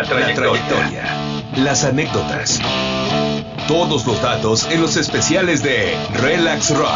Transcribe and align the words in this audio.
La 0.00 0.06
trayectoria. 0.06 1.52
Las 1.58 1.84
anécdotas. 1.84 2.58
Todos 3.68 4.06
los 4.06 4.22
datos 4.22 4.66
en 4.70 4.80
los 4.80 4.96
especiales 4.96 5.62
de 5.62 5.94
Relax 6.14 6.74
Rock. 6.74 6.88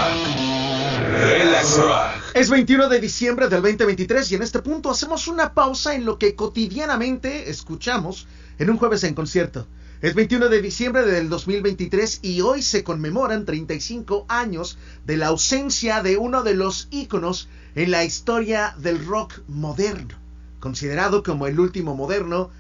Relax 1.21 1.77
Rock. 1.77 2.33
Es 2.33 2.49
21 2.49 2.89
de 2.89 3.01
diciembre 3.01 3.49
del 3.49 3.61
2023 3.61 4.33
y 4.33 4.35
en 4.37 4.43
este 4.43 4.61
punto 4.61 4.91
hacemos 4.91 5.29
una 5.29 5.53
pausa 5.53 5.95
en 5.95 6.07
lo 6.07 6.19
que 6.19 6.35
cotidianamente 6.35 7.51
escuchamos 7.51 8.27
en 8.59 8.71
un 8.71 8.79
jueves 8.79 9.05
en 9.05 9.13
concierto. 9.13 9.67
Es 10.01 10.15
21 10.15 10.49
de 10.49 10.63
diciembre 10.63 11.05
del 11.05 11.29
2023 11.29 12.21
y 12.23 12.41
hoy 12.41 12.63
se 12.63 12.85
conmemoran 12.85 13.45
35 13.45 14.25
años 14.31 14.79
de 15.05 15.19
la 15.19 15.27
ausencia 15.27 16.03
de 16.03 16.17
uno 16.17 16.43
de 16.43 16.55
los 16.55 16.89
íconos 16.91 17.51
en 17.75 17.91
la 17.91 18.03
historia 18.03 18.75
del 18.79 19.05
rock 19.05 19.43
moderno. 19.47 20.15
Considerado 20.59 21.23
como 21.23 21.47
el 21.47 21.61
último 21.61 21.95
moderno, 21.95 22.51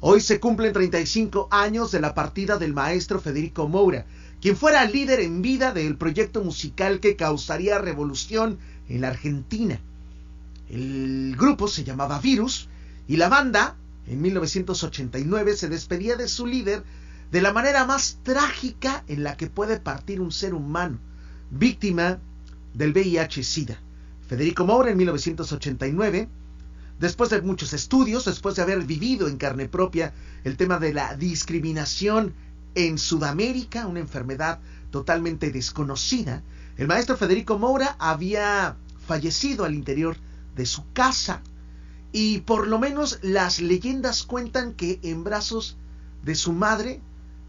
hoy 0.00 0.20
se 0.20 0.40
cumplen 0.40 0.72
35 0.72 1.48
años 1.50 1.90
de 1.90 2.00
la 2.00 2.14
partida 2.14 2.58
del 2.58 2.74
maestro 2.74 3.20
Federico 3.20 3.68
Moura, 3.68 4.06
quien 4.40 4.56
fuera 4.56 4.84
líder 4.84 5.20
en 5.20 5.42
vida 5.42 5.72
del 5.72 5.96
proyecto 5.96 6.42
musical 6.42 7.00
que 7.00 7.16
causaría 7.16 7.78
revolución 7.78 8.58
en 8.88 9.00
la 9.00 9.08
Argentina. 9.08 9.80
El 10.70 11.34
grupo 11.36 11.66
se 11.66 11.84
llamaba 11.84 12.20
Virus 12.20 12.68
y 13.08 13.16
la 13.16 13.28
banda, 13.28 13.76
en 14.06 14.20
1989, 14.20 15.56
se 15.56 15.68
despedía 15.68 16.16
de 16.16 16.28
su 16.28 16.46
líder 16.46 16.84
de 17.30 17.42
la 17.42 17.52
manera 17.52 17.84
más 17.84 18.18
trágica 18.22 19.04
en 19.08 19.22
la 19.22 19.36
que 19.36 19.48
puede 19.48 19.80
partir 19.80 20.20
un 20.20 20.32
ser 20.32 20.54
humano, 20.54 20.98
víctima 21.50 22.18
del 22.74 22.92
VIH-Sida. 22.92 23.78
Federico 24.28 24.64
Moura 24.66 24.90
en 24.90 24.98
1989, 24.98 26.28
después 26.98 27.30
de 27.30 27.42
muchos 27.42 27.72
estudios, 27.72 28.24
después 28.24 28.56
de 28.56 28.62
haber 28.62 28.82
vivido 28.84 29.28
en 29.28 29.36
carne 29.36 29.68
propia 29.68 30.12
el 30.44 30.56
tema 30.56 30.78
de 30.78 30.92
la 30.92 31.16
discriminación 31.16 32.34
en 32.74 32.98
Sudamérica, 32.98 33.86
una 33.86 34.00
enfermedad 34.00 34.60
totalmente 34.90 35.50
desconocida, 35.50 36.42
el 36.76 36.86
maestro 36.86 37.16
Federico 37.16 37.58
Moura 37.58 37.96
había 37.98 38.76
fallecido 39.06 39.64
al 39.64 39.74
interior 39.74 40.16
de 40.54 40.66
su 40.66 40.84
casa 40.92 41.42
y 42.12 42.38
por 42.40 42.66
lo 42.66 42.78
menos 42.78 43.18
las 43.22 43.60
leyendas 43.60 44.22
cuentan 44.22 44.74
que 44.74 44.98
en 45.02 45.24
brazos 45.24 45.76
de 46.22 46.34
su 46.34 46.52
madre 46.52 47.00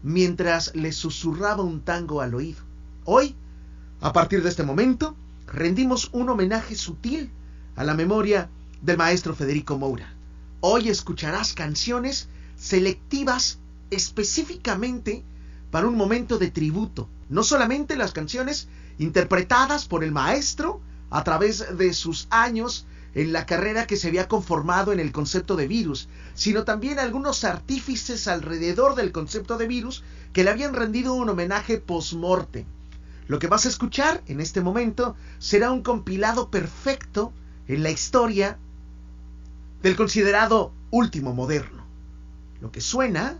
mientras 0.02 0.74
le 0.74 0.92
susurraba 0.92 1.62
un 1.62 1.80
tango 1.80 2.20
al 2.20 2.34
oído. 2.34 2.60
Hoy, 3.04 3.34
a 4.00 4.12
partir 4.12 4.42
de 4.42 4.48
este 4.48 4.62
momento, 4.62 5.16
rendimos 5.46 6.10
un 6.12 6.28
homenaje 6.28 6.74
sutil 6.74 7.30
a 7.76 7.84
la 7.84 7.94
memoria 7.94 8.50
del 8.82 8.96
maestro 8.96 9.34
Federico 9.34 9.78
Moura. 9.78 10.14
Hoy 10.60 10.88
escucharás 10.88 11.52
canciones 11.54 12.28
selectivas 12.56 13.58
específicamente 13.90 15.22
para 15.70 15.86
un 15.86 15.96
momento 15.96 16.38
de 16.38 16.50
tributo. 16.50 17.08
No 17.28 17.42
solamente 17.42 17.96
las 17.96 18.12
canciones 18.12 18.68
interpretadas 18.98 19.86
por 19.86 20.02
el 20.02 20.12
maestro 20.12 20.80
a 21.10 21.24
través 21.24 21.76
de 21.76 21.92
sus 21.92 22.26
años 22.30 22.86
en 23.14 23.32
la 23.32 23.44
carrera 23.44 23.86
que 23.86 23.96
se 23.96 24.08
había 24.08 24.28
conformado 24.28 24.92
en 24.92 25.00
el 25.00 25.12
concepto 25.12 25.56
de 25.56 25.66
virus, 25.66 26.08
sino 26.34 26.64
también 26.64 26.98
algunos 26.98 27.44
artífices 27.44 28.28
alrededor 28.28 28.94
del 28.94 29.12
concepto 29.12 29.58
de 29.58 29.66
virus 29.66 30.04
que 30.32 30.44
le 30.44 30.50
habían 30.50 30.74
rendido 30.74 31.14
un 31.14 31.28
homenaje 31.28 31.78
post-morte. 31.78 32.66
Lo 33.26 33.38
que 33.38 33.48
vas 33.48 33.66
a 33.66 33.68
escuchar 33.68 34.22
en 34.26 34.40
este 34.40 34.60
momento 34.60 35.16
será 35.38 35.70
un 35.70 35.82
compilado 35.82 36.50
perfecto 36.50 37.32
en 37.68 37.82
la 37.82 37.90
historia 37.90 38.58
del 39.82 39.96
considerado 39.96 40.72
último 40.90 41.32
moderno. 41.32 41.84
Lo 42.60 42.70
que 42.70 42.80
suena 42.80 43.38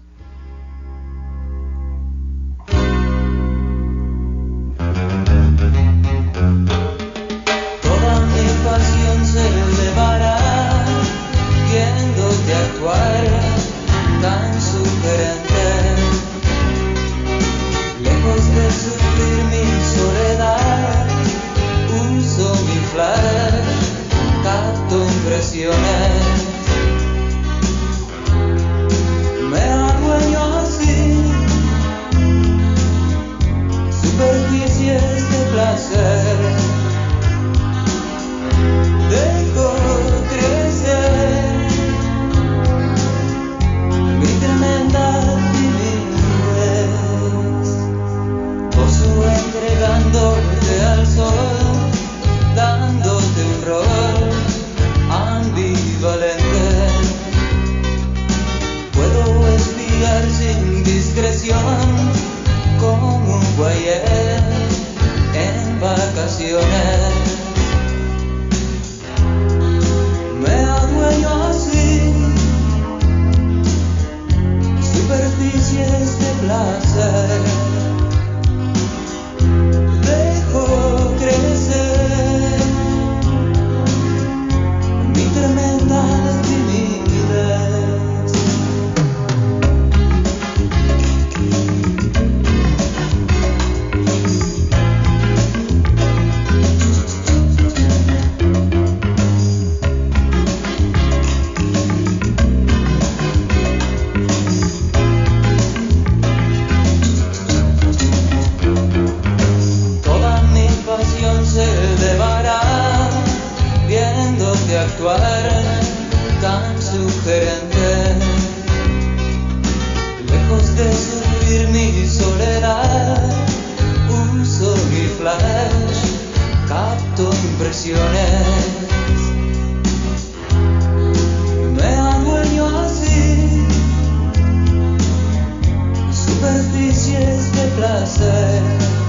Paris 136.91 137.07
is 137.07 137.53
the. 137.53 139.00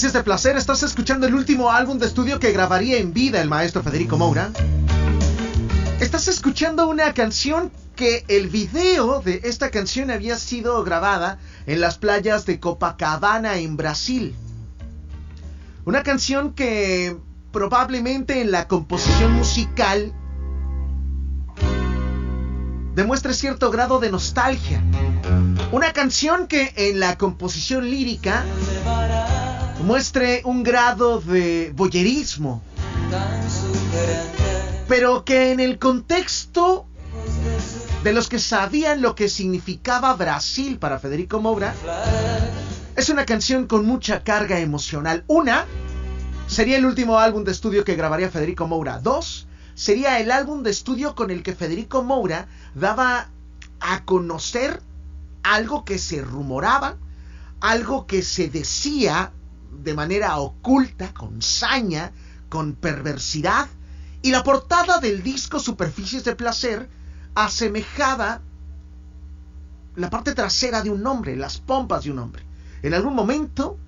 De 0.00 0.22
Placer, 0.24 0.56
estás 0.56 0.82
escuchando 0.82 1.26
el 1.26 1.34
último 1.34 1.70
álbum 1.70 1.98
de 1.98 2.06
estudio 2.06 2.40
que 2.40 2.52
grabaría 2.52 2.96
en 2.96 3.12
vida 3.12 3.42
el 3.42 3.50
maestro 3.50 3.82
Federico 3.82 4.16
Moura. 4.16 4.50
Estás 6.00 6.26
escuchando 6.26 6.88
una 6.88 7.12
canción 7.12 7.70
que 7.96 8.24
el 8.28 8.48
video 8.48 9.20
de 9.20 9.42
esta 9.44 9.70
canción 9.70 10.10
había 10.10 10.36
sido 10.36 10.82
grabada 10.84 11.38
en 11.66 11.82
las 11.82 11.98
playas 11.98 12.46
de 12.46 12.58
Copacabana 12.58 13.58
en 13.58 13.76
Brasil. 13.76 14.34
Una 15.84 16.02
canción 16.02 16.54
que 16.54 17.14
probablemente 17.52 18.40
en 18.40 18.52
la 18.52 18.68
composición 18.68 19.34
musical 19.34 20.14
demuestre 22.94 23.34
cierto 23.34 23.70
grado 23.70 24.00
de 24.00 24.10
nostalgia. 24.10 24.82
Una 25.72 25.92
canción 25.92 26.46
que 26.46 26.72
en 26.74 27.00
la 27.00 27.18
composición 27.18 27.90
lírica 27.90 28.46
muestre 29.84 30.42
un 30.44 30.62
grado 30.62 31.20
de 31.20 31.72
boyerismo, 31.74 32.62
pero 34.88 35.24
que 35.24 35.52
en 35.52 35.60
el 35.60 35.78
contexto 35.78 36.86
de 38.04 38.12
los 38.12 38.28
que 38.28 38.38
sabían 38.38 39.02
lo 39.02 39.14
que 39.14 39.28
significaba 39.28 40.14
Brasil 40.14 40.78
para 40.78 40.98
Federico 40.98 41.40
Moura, 41.40 41.74
es 42.96 43.08
una 43.08 43.24
canción 43.24 43.66
con 43.66 43.86
mucha 43.86 44.22
carga 44.22 44.58
emocional. 44.58 45.24
Una, 45.26 45.66
sería 46.46 46.76
el 46.76 46.86
último 46.86 47.18
álbum 47.18 47.44
de 47.44 47.52
estudio 47.52 47.84
que 47.84 47.96
grabaría 47.96 48.30
Federico 48.30 48.66
Moura. 48.66 48.98
Dos, 48.98 49.46
sería 49.74 50.20
el 50.20 50.30
álbum 50.30 50.62
de 50.62 50.70
estudio 50.70 51.14
con 51.14 51.30
el 51.30 51.42
que 51.42 51.54
Federico 51.54 52.02
Moura 52.02 52.48
daba 52.74 53.28
a 53.80 54.04
conocer 54.04 54.82
algo 55.42 55.84
que 55.84 55.98
se 55.98 56.20
rumoraba, 56.20 56.96
algo 57.60 58.06
que 58.06 58.22
se 58.22 58.48
decía 58.48 59.32
de 59.70 59.94
manera 59.94 60.36
oculta, 60.38 61.12
con 61.14 61.42
saña, 61.42 62.12
con 62.48 62.74
perversidad, 62.74 63.68
y 64.22 64.30
la 64.30 64.42
portada 64.42 64.98
del 64.98 65.22
disco 65.22 65.58
Superficies 65.58 66.24
de 66.24 66.36
Placer 66.36 66.88
asemejaba 67.34 68.40
la 69.96 70.10
parte 70.10 70.34
trasera 70.34 70.82
de 70.82 70.90
un 70.90 71.06
hombre, 71.06 71.36
las 71.36 71.58
pompas 71.58 72.04
de 72.04 72.10
un 72.10 72.18
hombre. 72.18 72.42
En 72.82 72.94
algún 72.94 73.14
momento, 73.14 73.78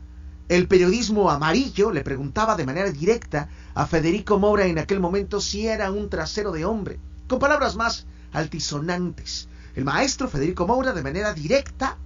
el 0.49 0.69
periodismo 0.69 1.31
amarillo 1.31 1.91
le 1.93 2.03
preguntaba 2.03 2.57
de 2.57 2.67
manera 2.67 2.91
directa 2.91 3.49
a 3.75 3.87
Federico 3.87 4.39
Moura 4.39 4.67
en 4.67 4.79
aquel 4.79 5.01
momento 5.01 5.41
si 5.41 5.67
era 5.67 5.91
un 5.91 6.11
trasero 6.11 6.53
de 6.53 6.65
hombre, 6.65 6.99
con 7.29 7.39
palabras 7.39 7.77
más 7.77 8.07
altisonantes. 8.33 9.49
El 9.75 9.85
maestro 9.85 10.29
Federico 10.29 10.67
Moura 10.67 10.93
de 10.93 11.03
manera 11.03 11.33
directa 11.33 11.97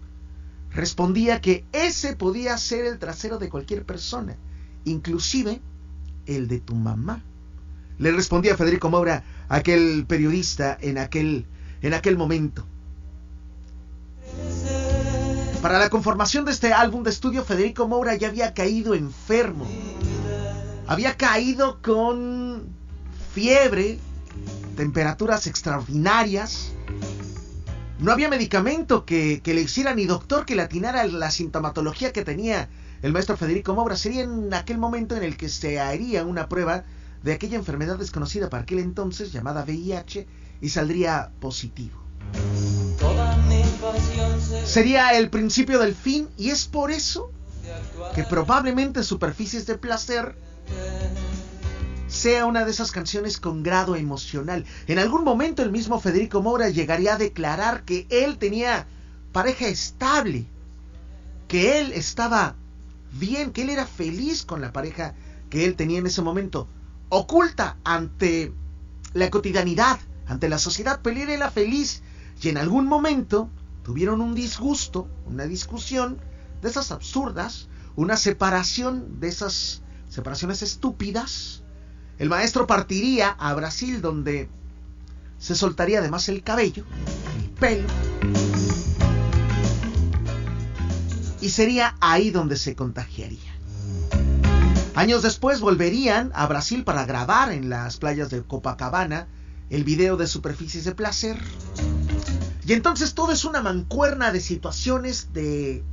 respondía 0.77 1.41
que 1.41 1.65
ese 1.73 2.15
podía 2.15 2.57
ser 2.59 2.85
el 2.85 2.99
trasero 2.99 3.39
de 3.39 3.49
cualquier 3.49 3.85
persona, 3.85 4.37
inclusive 4.85 5.61
el 6.27 6.47
de 6.47 6.61
tu 6.61 6.75
mamá. 6.75 7.23
Le 7.99 8.13
respondía 8.13 8.57
Federico 8.57 8.91
Moura, 8.91 9.25
aquel 9.49 10.05
periodista, 10.07 10.77
en 10.81 10.99
aquel, 10.99 11.47
en 11.83 11.95
aquel 11.95 12.17
momento. 12.17 12.65
Para 15.63 15.79
la 15.79 15.89
conformación 15.89 16.45
de 16.45 16.53
este 16.53 16.73
álbum 16.73 17.03
de 17.03 17.11
estudio, 17.11 17.45
Federico 17.45 17.89
Moura 17.89 18.15
ya 18.15 18.29
había 18.29 18.55
caído 18.55 18.95
enfermo. 18.95 19.67
Había 20.87 21.17
caído 21.17 21.81
con 21.83 22.67
fiebre, 23.33 23.99
temperaturas 24.77 25.47
extraordinarias. 25.47 26.73
No 28.07 28.13
había 28.13 28.29
medicamento 28.29 29.05
que, 29.05 29.43
le 29.45 29.61
hiciera 29.61 29.93
ni 29.93 30.07
doctor 30.07 30.47
que 30.47 30.55
le 30.55 30.63
atinara 30.63 31.05
la 31.09 31.29
sintomatología 31.33 32.13
que 32.13 32.23
tenía 32.23 32.69
el 33.03 33.13
maestro 33.13 33.37
Federico 33.37 33.75
Moura. 33.75 33.97
Sería 33.97 34.23
en 34.23 34.55
aquel 34.55 34.79
momento 34.79 35.17
en 35.17 35.25
el 35.25 35.37
que 35.37 35.49
se 35.49 35.81
haría 35.81 36.25
una 36.25 36.49
prueba 36.49 36.85
de 37.25 37.33
aquella 37.33 37.57
enfermedad 37.57 37.99
desconocida 37.99 38.49
para 38.49 38.63
aquel 38.63 38.79
entonces 38.79 39.33
llamada 39.33 39.65
VIH 39.65 40.25
y 40.61 40.69
saldría 40.69 41.33
positivo. 41.41 42.01
Sería 44.65 45.19
el 45.19 45.29
principio 45.29 45.81
del 45.81 45.97
fin 45.97 46.29
y 46.39 46.51
es 46.51 46.67
por 46.67 46.93
eso 46.93 47.33
que 48.15 48.23
probablemente 48.23 49.03
Superficies 49.03 49.67
de 49.67 49.79
Placer 49.79 50.39
sea 52.07 52.47
una 52.47 52.65
de 52.65 52.71
esas 52.71 52.93
canciones 52.93 53.39
con 53.39 53.63
grado 53.63 53.97
emocional. 53.97 54.65
En 54.87 54.99
algún 54.99 55.25
momento 55.25 55.63
el 55.63 55.73
mismo 55.73 56.01
Federico 56.01 56.43
Moura 56.43 56.69
llegaría 56.69 57.15
a 57.15 57.19
declarar 57.19 57.85
que 57.85 58.07
él 58.11 58.39
tenía 58.39 58.87
pareja 59.33 59.67
estable, 59.67 60.47
que 61.49 61.81
él 61.81 61.93
estaba 61.93 62.55
bien, 63.13 63.53
que 63.53 63.63
él 63.63 63.71
era 63.71 63.87
feliz 63.87 64.45
con 64.45 64.61
la 64.61 64.73
pareja 64.73 65.15
que 65.51 65.65
él 65.65 65.77
tenía 65.77 65.99
en 65.99 66.07
ese 66.07 66.23
momento, 66.23 66.69
oculta 67.09 67.77
ante 67.85 68.53
la 69.15 69.31
cotidianidad, 69.31 69.99
ante 70.27 70.49
la 70.49 70.59
sociedad, 70.59 71.01
pero 71.03 71.21
él 71.21 71.29
era 71.29 71.51
feliz 71.51 72.03
y 72.43 72.49
en 72.49 72.59
algún 72.59 72.87
momento 72.87 73.49
tuvieron 73.83 74.21
un 74.21 74.35
disgusto, 74.35 75.09
una 75.27 75.45
discusión 75.45 76.19
de 76.63 76.69
esas 76.69 76.91
absurdas, 76.91 77.69
una 77.95 78.17
separación 78.17 79.21
de 79.21 79.29
esas 79.29 79.83
separaciones 80.09 80.63
estúpidas 80.63 81.63
el 82.19 82.29
maestro 82.29 82.67
partiría 82.67 83.31
a 83.31 83.53
Brasil 83.55 84.01
donde 84.01 84.49
se 85.39 85.55
soltaría 85.55 85.99
además 85.99 86.29
el 86.29 86.43
cabello, 86.43 86.85
el 87.39 87.51
pelo, 87.51 87.89
y 91.41 91.51
sería 91.51 91.97
ahí 92.01 92.31
donde 92.31 92.57
se 92.57 92.75
contagiaría. 92.75 93.53
Años 94.95 95.23
después 95.23 95.61
volverían 95.61 96.33
a 96.35 96.47
Brasil 96.47 96.83
para 96.83 97.05
grabar 97.05 97.53
en 97.53 97.69
las 97.69 97.99
playas 97.99 98.31
de 98.31 98.43
Copacabana 98.43 99.27
el 99.69 99.85
video 99.85 100.17
de 100.17 100.27
Superficies 100.27 100.85
de 100.85 100.95
Placer. 100.95 101.39
Y 102.67 102.73
entonces 102.73 103.13
todo 103.13 103.33
es 103.33 103.45
una 103.45 103.61
mancuerna 103.61 104.33
de 104.33 104.41
situaciones, 104.41 105.35
de 105.35 105.85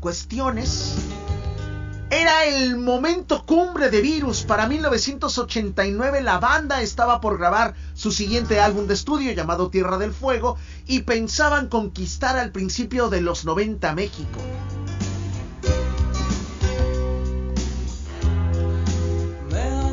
cuestiones 0.00 0.94
era 2.10 2.44
el 2.46 2.76
momento 2.78 3.44
cumbre 3.44 3.90
de 3.90 4.00
Virus. 4.00 4.42
Para 4.42 4.66
1989 4.66 6.22
la 6.22 6.38
banda 6.38 6.80
estaba 6.80 7.20
por 7.20 7.38
grabar 7.38 7.74
su 7.94 8.12
siguiente 8.12 8.60
álbum 8.60 8.86
de 8.86 8.94
estudio 8.94 9.32
llamado 9.32 9.70
Tierra 9.70 9.98
del 9.98 10.12
Fuego 10.12 10.56
y 10.86 11.00
pensaban 11.00 11.68
conquistar 11.68 12.38
al 12.38 12.50
principio 12.50 13.10
de 13.10 13.20
los 13.20 13.44
90 13.44 13.94
México. 13.94 14.40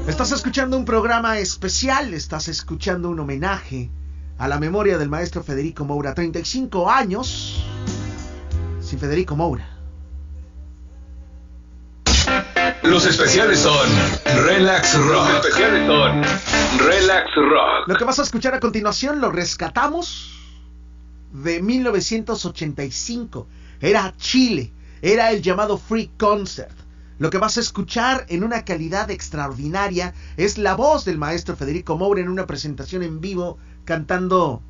Estás 0.08 0.32
escuchando 0.32 0.78
un 0.78 0.86
programa 0.86 1.40
especial, 1.40 2.14
estás 2.14 2.48
escuchando 2.48 3.10
un 3.10 3.20
homenaje 3.20 3.90
a 4.38 4.48
la 4.48 4.60
memoria 4.60 4.98
del 4.98 5.10
maestro 5.10 5.44
Federico 5.44 5.84
Moura. 5.84 6.14
35 6.14 6.90
años 6.90 7.66
sin 8.80 9.00
Federico 9.00 9.36
Moura. 9.36 9.75
Los 12.88 13.06
especiales 13.06 13.60
son 13.60 13.90
Relax 14.46 14.98
Rock. 14.98 15.30
Los 15.30 15.46
especiales 15.46 15.88
son 15.88 16.22
Relax 16.80 17.36
Rock. 17.36 17.88
Lo 17.88 17.96
que 17.96 18.04
vas 18.04 18.20
a 18.20 18.22
escuchar 18.24 18.54
a 18.54 18.60
continuación 18.60 19.20
lo 19.20 19.32
rescatamos 19.32 20.40
de 21.32 21.62
1985. 21.62 23.48
Era 23.82 24.14
Chile. 24.18 24.72
Era 25.02 25.32
el 25.32 25.42
llamado 25.42 25.78
Free 25.78 26.12
Concert. 26.18 26.76
Lo 27.18 27.30
que 27.30 27.38
vas 27.38 27.58
a 27.58 27.62
escuchar 27.62 28.26
en 28.30 28.44
una 28.44 28.66
calidad 28.66 29.10
extraordinaria 29.10 30.14
es 30.38 30.58
la 30.58 30.76
voz 30.76 31.06
del 31.06 31.18
maestro 31.18 31.56
Federico 31.56 31.98
Moura 31.98 32.22
en 32.22 32.30
una 32.30 32.46
presentación 32.46 33.04
en 33.04 33.20
vivo 33.20 33.58
cantando 33.86 34.62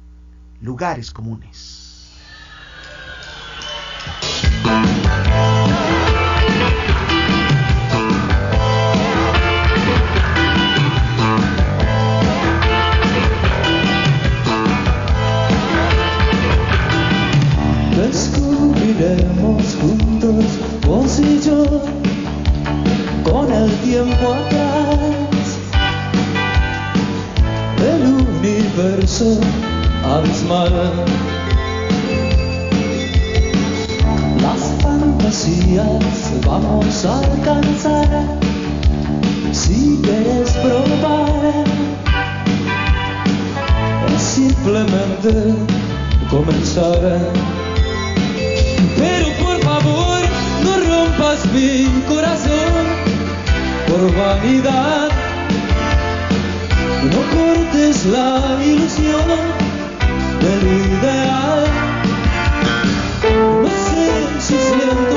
Lugares 0.61 1.11
Comunes. 1.11 2.11
Tiempo 23.95 24.33
atrás. 24.33 25.47
El 27.79 28.01
universo 28.27 29.39
abismal. 30.03 31.05
Las 34.41 34.61
fantasías 34.81 36.31
vamos 36.45 37.05
a 37.05 37.19
alcanzar 37.19 38.09
si 39.53 40.01
quieres 40.03 40.51
probar. 40.63 41.53
Es 44.13 44.21
simplemente 44.21 45.31
comenzar. 46.29 47.31
Pero 48.97 49.27
por 49.41 49.57
favor, 49.63 50.19
no 50.65 50.73
rompas 50.89 51.45
mi 51.53 51.87
corazón 52.09 52.64
vanidad. 54.13 55.09
No 57.11 57.21
cortes 57.35 58.05
la 58.05 58.57
ilusión 58.63 59.27
del 60.41 60.63
ideal. 60.67 61.65
No 63.61 63.69
sé 63.69 64.09
si 64.39 64.55
siento 64.55 65.14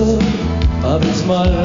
universo 0.00 0.18
abismal. 0.82 1.59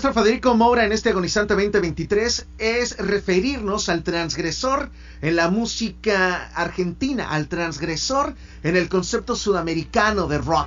Federico 0.00 0.56
Moura 0.56 0.86
en 0.86 0.92
este 0.92 1.10
agonizante 1.10 1.54
2023 1.54 2.46
es 2.56 2.96
referirnos 2.96 3.90
al 3.90 4.02
transgresor 4.02 4.90
en 5.20 5.36
la 5.36 5.50
música 5.50 6.50
argentina, 6.54 7.30
al 7.30 7.48
transgresor 7.48 8.34
en 8.62 8.76
el 8.76 8.88
concepto 8.88 9.36
sudamericano 9.36 10.26
de 10.26 10.38
rock. 10.38 10.66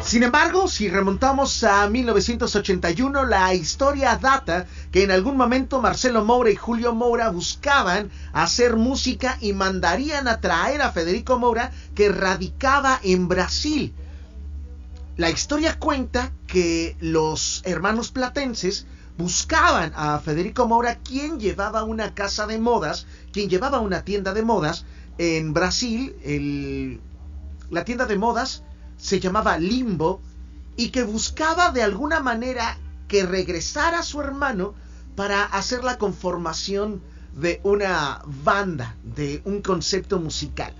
Sin 0.00 0.22
embargo, 0.22 0.68
si 0.68 0.88
remontamos 0.88 1.64
a 1.64 1.90
1981, 1.90 3.26
la 3.26 3.52
historia 3.52 4.16
data 4.16 4.66
que 4.92 5.02
en 5.02 5.10
algún 5.10 5.36
momento 5.36 5.80
Marcelo 5.80 6.24
Moura 6.24 6.50
y 6.50 6.56
Julio 6.56 6.94
Moura 6.94 7.30
buscaban 7.30 8.10
hacer 8.32 8.76
música 8.76 9.38
y 9.40 9.52
mandarían 9.52 10.28
a 10.28 10.40
traer 10.40 10.82
a 10.82 10.92
Federico 10.92 11.38
Moura 11.38 11.72
que 11.96 12.10
radicaba 12.10 13.00
en 13.02 13.26
Brasil. 13.26 13.92
La 15.16 15.30
historia 15.30 15.78
cuenta 15.78 16.32
que 16.54 16.96
los 17.00 17.62
hermanos 17.64 18.12
platenses 18.12 18.86
buscaban 19.18 19.92
a 19.96 20.20
Federico 20.20 20.68
Moura, 20.68 21.00
quien 21.00 21.40
llevaba 21.40 21.82
una 21.82 22.14
casa 22.14 22.46
de 22.46 22.58
modas, 22.58 23.08
quien 23.32 23.50
llevaba 23.50 23.80
una 23.80 24.04
tienda 24.04 24.32
de 24.32 24.44
modas 24.44 24.84
en 25.18 25.52
Brasil. 25.52 27.00
La 27.70 27.84
tienda 27.84 28.06
de 28.06 28.16
modas 28.16 28.62
se 28.98 29.18
llamaba 29.18 29.58
Limbo 29.58 30.20
y 30.76 30.90
que 30.90 31.02
buscaba 31.02 31.72
de 31.72 31.82
alguna 31.82 32.20
manera 32.20 32.78
que 33.08 33.26
regresara 33.26 34.04
su 34.04 34.20
hermano 34.20 34.74
para 35.16 35.42
hacer 35.42 35.82
la 35.82 35.98
conformación 35.98 37.02
de 37.34 37.60
una 37.64 38.22
banda, 38.44 38.94
de 39.02 39.42
un 39.44 39.60
concepto 39.60 40.20
musical. 40.20 40.72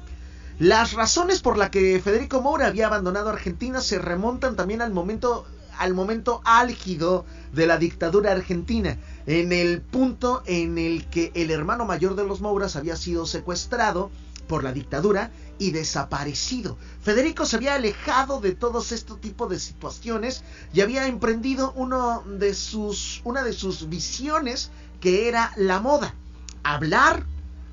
Las 0.60 0.92
razones 0.92 1.42
por 1.42 1.58
las 1.58 1.70
que 1.70 2.00
Federico 2.00 2.40
Moura 2.40 2.68
había 2.68 2.86
abandonado 2.86 3.30
Argentina 3.30 3.80
se 3.80 3.98
remontan 3.98 4.54
también 4.54 4.80
al 4.80 4.92
momento 4.92 5.44
al 5.78 5.94
momento 5.94 6.40
álgido 6.44 7.24
de 7.52 7.66
la 7.66 7.78
dictadura 7.78 8.32
argentina, 8.32 8.98
en 9.26 9.52
el 9.52 9.80
punto 9.80 10.42
en 10.46 10.78
el 10.78 11.06
que 11.08 11.32
el 11.34 11.50
hermano 11.50 11.84
mayor 11.84 12.14
de 12.14 12.24
los 12.24 12.40
Mouras 12.40 12.76
había 12.76 12.96
sido 12.96 13.26
secuestrado 13.26 14.10
por 14.46 14.64
la 14.64 14.72
dictadura 14.72 15.30
y 15.58 15.70
desaparecido. 15.70 16.76
Federico 17.02 17.46
se 17.46 17.56
había 17.56 17.74
alejado 17.74 18.40
de 18.40 18.52
todos 18.52 18.92
este 18.92 19.14
tipo 19.14 19.46
de 19.46 19.58
situaciones 19.58 20.42
y 20.72 20.80
había 20.80 21.06
emprendido 21.06 21.72
uno 21.76 22.22
de 22.26 22.54
sus, 22.54 23.20
una 23.24 23.42
de 23.42 23.52
sus 23.52 23.88
visiones 23.88 24.70
que 25.00 25.28
era 25.28 25.52
la 25.56 25.80
moda. 25.80 26.14
Hablar 26.62 27.24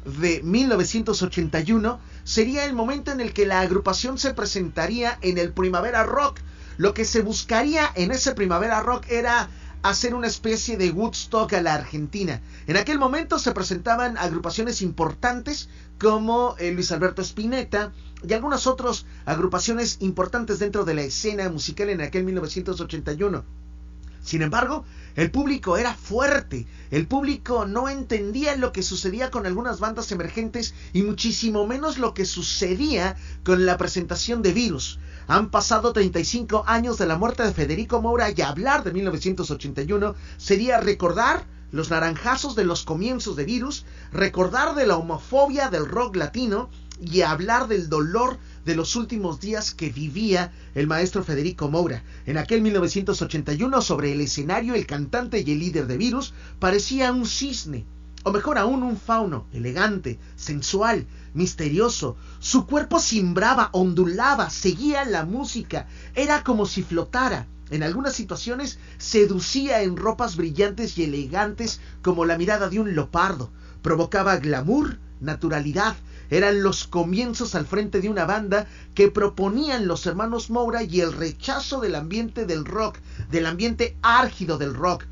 de 0.06 0.42
1981 0.44 2.00
sería 2.24 2.66
el 2.66 2.74
momento 2.74 3.12
en 3.12 3.22
el 3.22 3.34
que 3.34 3.46
la 3.46 3.62
agrupación 3.62 4.18
se 4.18 4.34
presentaría 4.34 5.18
en 5.22 5.38
el 5.38 5.54
Primavera 5.54 6.04
Rock. 6.04 6.40
Lo 6.82 6.96
que 6.96 7.06
se 7.06 7.22
buscaría 7.22 7.92
en 7.94 8.10
ese 8.10 8.34
Primavera 8.34 8.82
Rock 8.82 9.06
era 9.10 9.50
hacer 9.84 10.16
una 10.16 10.26
especie 10.26 10.78
de 10.78 10.90
Woodstock 10.90 11.54
a 11.54 11.62
la 11.62 11.76
Argentina. 11.76 12.42
En 12.66 12.76
aquel 12.76 12.98
momento 12.98 13.38
se 13.38 13.52
presentaban 13.52 14.18
agrupaciones 14.18 14.82
importantes 14.82 15.70
como 16.00 16.56
eh, 16.58 16.72
Luis 16.72 16.92
Alberto 16.92 17.22
Spinetta 17.22 17.92
y 18.28 18.34
algunas 18.34 18.66
otras 18.66 19.06
agrupaciones 19.26 19.98
importantes 20.00 20.58
dentro 20.58 20.84
de 20.84 20.96
la 20.96 21.04
escena 21.04 21.48
musical 21.50 21.90
en 21.90 22.02
aquel 22.02 22.24
1981. 22.24 23.44
Sin 24.24 24.42
embargo, 24.42 24.84
el 25.16 25.30
público 25.30 25.78
era 25.78 25.94
fuerte, 25.94 26.66
el 26.92 27.08
público 27.08 27.66
no 27.66 27.88
entendía 27.88 28.56
lo 28.58 28.74
que 28.74 28.84
sucedía 28.84 29.32
con 29.32 29.46
algunas 29.46 29.80
bandas 29.80 30.12
emergentes 30.12 30.74
y 30.92 31.04
muchísimo 31.04 31.66
menos 31.66 31.98
lo 31.98 32.14
que 32.14 32.26
sucedía 32.26 33.16
con 33.44 33.66
la 33.66 33.78
presentación 33.78 34.42
de 34.42 34.52
Virus. 34.52 35.00
Han 35.28 35.50
pasado 35.50 35.94
35 35.94 36.66
años 36.68 36.98
de 36.98 37.06
la 37.06 37.18
muerte 37.18 37.44
de 37.44 37.54
Federico 37.54 38.02
Moura 38.02 38.30
y 38.36 38.42
hablar 38.42 38.84
de 38.84 38.92
1981 38.92 40.16
sería 40.38 40.82
recordar 40.82 41.46
los 41.72 41.90
naranjazos 41.90 42.56
de 42.58 42.66
los 42.66 42.84
comienzos 42.84 43.38
de 43.38 43.46
Virus, 43.46 43.86
recordar 44.12 44.76
de 44.76 44.86
la 44.86 44.98
homofobia 44.98 45.70
del 45.70 45.86
rock 45.86 46.18
latino 46.18 46.70
y 47.02 47.22
hablar 47.22 47.68
del 47.68 47.90
dolor 47.90 48.38
de 48.64 48.76
los 48.76 48.96
últimos 48.96 49.40
días 49.40 49.74
que 49.74 49.90
vivía 49.90 50.54
el 50.76 50.86
maestro 50.86 51.24
Federico 51.24 51.70
Moura. 51.70 52.04
En 52.28 52.38
aquel 52.38 52.62
1981, 52.62 53.82
sobre 53.82 54.12
el 54.12 54.22
escenario, 54.22 54.76
el 54.76 54.86
cantante 54.86 55.44
y 55.46 55.52
el 55.52 55.60
líder 55.60 55.88
de 55.88 55.98
Virus 55.98 56.34
parecía 56.60 57.12
un 57.12 57.26
cisne, 57.26 57.86
o 58.24 58.32
mejor 58.32 58.60
aún 58.60 58.84
un 58.84 58.98
fauno, 58.98 59.48
elegante, 59.52 60.20
sensual, 60.36 61.08
misterioso. 61.34 62.18
Su 62.40 62.68
cuerpo 62.68 63.00
cimbraba, 63.00 63.70
ondulaba, 63.74 64.52
seguía 64.52 65.04
la 65.06 65.26
música, 65.26 65.88
era 66.14 66.44
como 66.44 66.68
si 66.68 66.84
flotara. 66.84 67.48
En 67.72 67.84
algunas 67.84 68.14
situaciones 68.14 68.78
seducía 68.98 69.82
en 69.82 69.98
ropas 69.98 70.36
brillantes 70.36 70.98
y 70.98 71.06
elegantes 71.06 71.80
como 72.04 72.26
la 72.26 72.38
mirada 72.38 72.70
de 72.70 72.80
un 72.80 72.94
leopardo. 72.94 73.50
Provocaba 73.82 74.38
glamour, 74.38 75.00
naturalidad, 75.22 75.96
eran 76.32 76.64
los 76.64 76.88
comienzos 76.88 77.54
al 77.54 77.68
frente 77.68 78.02
de 78.02 78.10
una 78.10 78.26
banda 78.26 78.66
que 78.96 79.12
proponían 79.12 79.86
los 79.86 80.08
hermanos 80.08 80.50
Moura 80.50 80.82
y 80.82 81.02
el 81.02 81.14
rechazo 81.14 81.80
del 81.82 81.94
ambiente 81.94 82.46
del 82.46 82.66
rock, 82.66 82.98
del 83.30 83.46
ambiente 83.46 83.96
árgido 84.02 84.58
del 84.58 84.74
rock, 84.74 85.06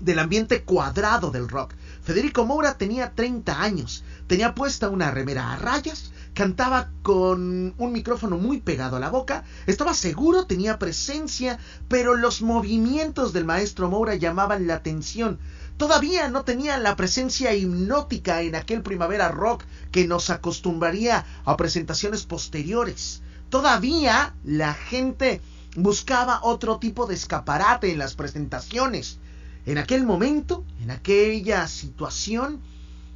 del 0.00 0.18
ambiente 0.18 0.62
cuadrado 0.62 1.30
del 1.30 1.48
rock. 1.48 1.74
Federico 2.02 2.44
Moura 2.44 2.76
tenía 2.76 3.12
30 3.14 3.62
años, 3.62 4.02
tenía 4.26 4.54
puesta 4.54 4.88
una 4.88 5.10
remera 5.10 5.52
a 5.52 5.56
rayas, 5.56 6.10
cantaba 6.34 6.90
con 7.02 7.74
un 7.76 7.92
micrófono 7.92 8.36
muy 8.36 8.60
pegado 8.60 8.96
a 8.96 9.00
la 9.00 9.10
boca, 9.10 9.44
estaba 9.66 9.94
seguro, 9.94 10.46
tenía 10.46 10.78
presencia, 10.78 11.58
pero 11.88 12.16
los 12.16 12.42
movimientos 12.42 13.32
del 13.32 13.44
maestro 13.44 13.88
Moura 13.88 14.14
llamaban 14.16 14.66
la 14.66 14.74
atención. 14.74 15.38
Todavía 15.80 16.28
no 16.28 16.44
tenía 16.44 16.76
la 16.76 16.94
presencia 16.94 17.54
hipnótica 17.54 18.42
en 18.42 18.54
aquel 18.54 18.82
primavera 18.82 19.28
rock 19.28 19.64
que 19.90 20.06
nos 20.06 20.28
acostumbraría 20.28 21.24
a 21.46 21.56
presentaciones 21.56 22.26
posteriores. 22.26 23.22
Todavía 23.48 24.34
la 24.44 24.74
gente 24.74 25.40
buscaba 25.76 26.40
otro 26.42 26.76
tipo 26.80 27.06
de 27.06 27.14
escaparate 27.14 27.90
en 27.90 27.98
las 27.98 28.14
presentaciones. 28.14 29.20
En 29.64 29.78
aquel 29.78 30.04
momento, 30.04 30.66
en 30.82 30.90
aquella 30.90 31.66
situación, 31.66 32.60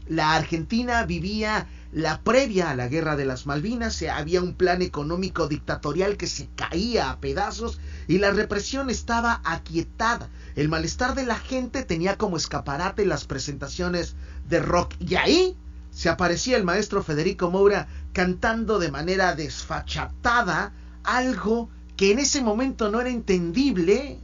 la 0.08 0.34
Argentina 0.34 1.04
vivía 1.04 1.66
la 1.94 2.20
previa 2.22 2.70
a 2.70 2.74
la 2.74 2.88
guerra 2.88 3.14
de 3.14 3.24
las 3.24 3.46
Malvinas, 3.46 4.02
había 4.02 4.42
un 4.42 4.54
plan 4.54 4.82
económico 4.82 5.46
dictatorial 5.46 6.16
que 6.16 6.26
se 6.26 6.48
caía 6.56 7.08
a 7.08 7.20
pedazos 7.20 7.78
y 8.08 8.18
la 8.18 8.32
represión 8.32 8.90
estaba 8.90 9.40
aquietada. 9.44 10.28
El 10.56 10.68
malestar 10.68 11.14
de 11.14 11.24
la 11.24 11.36
gente 11.36 11.84
tenía 11.84 12.18
como 12.18 12.36
escaparate 12.36 13.06
las 13.06 13.26
presentaciones 13.26 14.16
de 14.48 14.58
rock 14.58 14.94
y 14.98 15.14
ahí 15.14 15.56
se 15.92 16.08
aparecía 16.08 16.56
el 16.56 16.64
maestro 16.64 17.04
Federico 17.04 17.52
Moura 17.52 17.86
cantando 18.12 18.80
de 18.80 18.90
manera 18.90 19.36
desfachatada 19.36 20.72
algo 21.04 21.70
que 21.96 22.10
en 22.10 22.18
ese 22.18 22.42
momento 22.42 22.90
no 22.90 23.00
era 23.00 23.10
entendible, 23.10 24.18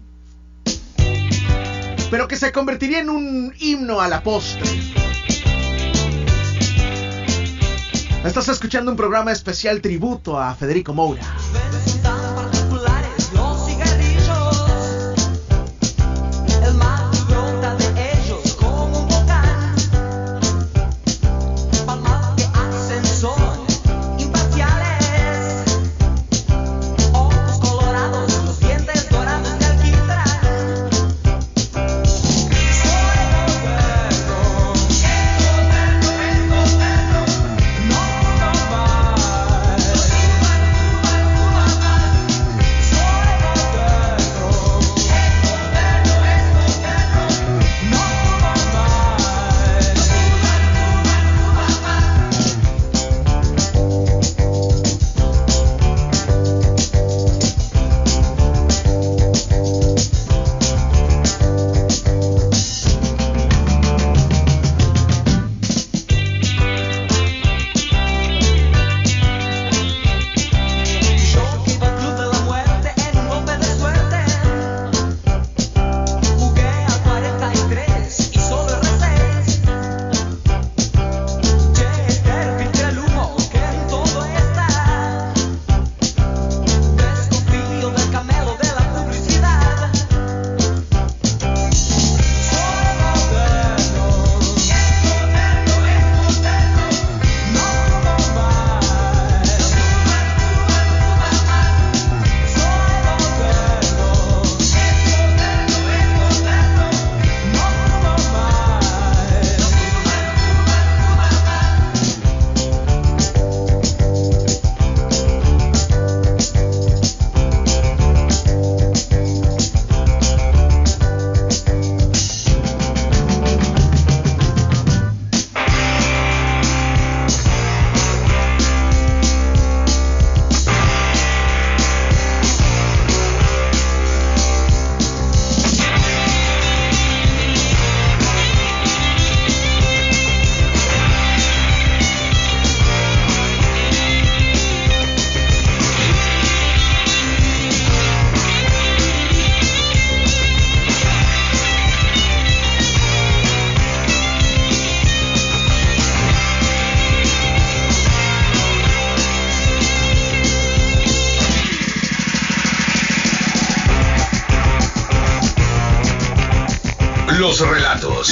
pero 2.11 2.27
que 2.27 2.35
se 2.35 2.51
convertiría 2.51 2.99
en 2.99 3.11
un 3.11 3.55
himno 3.61 4.01
a 4.01 4.09
la 4.09 4.25
postre. 4.25 5.10
Estás 8.25 8.49
escuchando 8.49 8.91
un 8.91 8.99
programa 8.99 9.33
especial 9.33 9.81
tributo 9.81 10.39
a 10.39 10.55
Federico 10.55 10.93
Moura. 10.93 11.23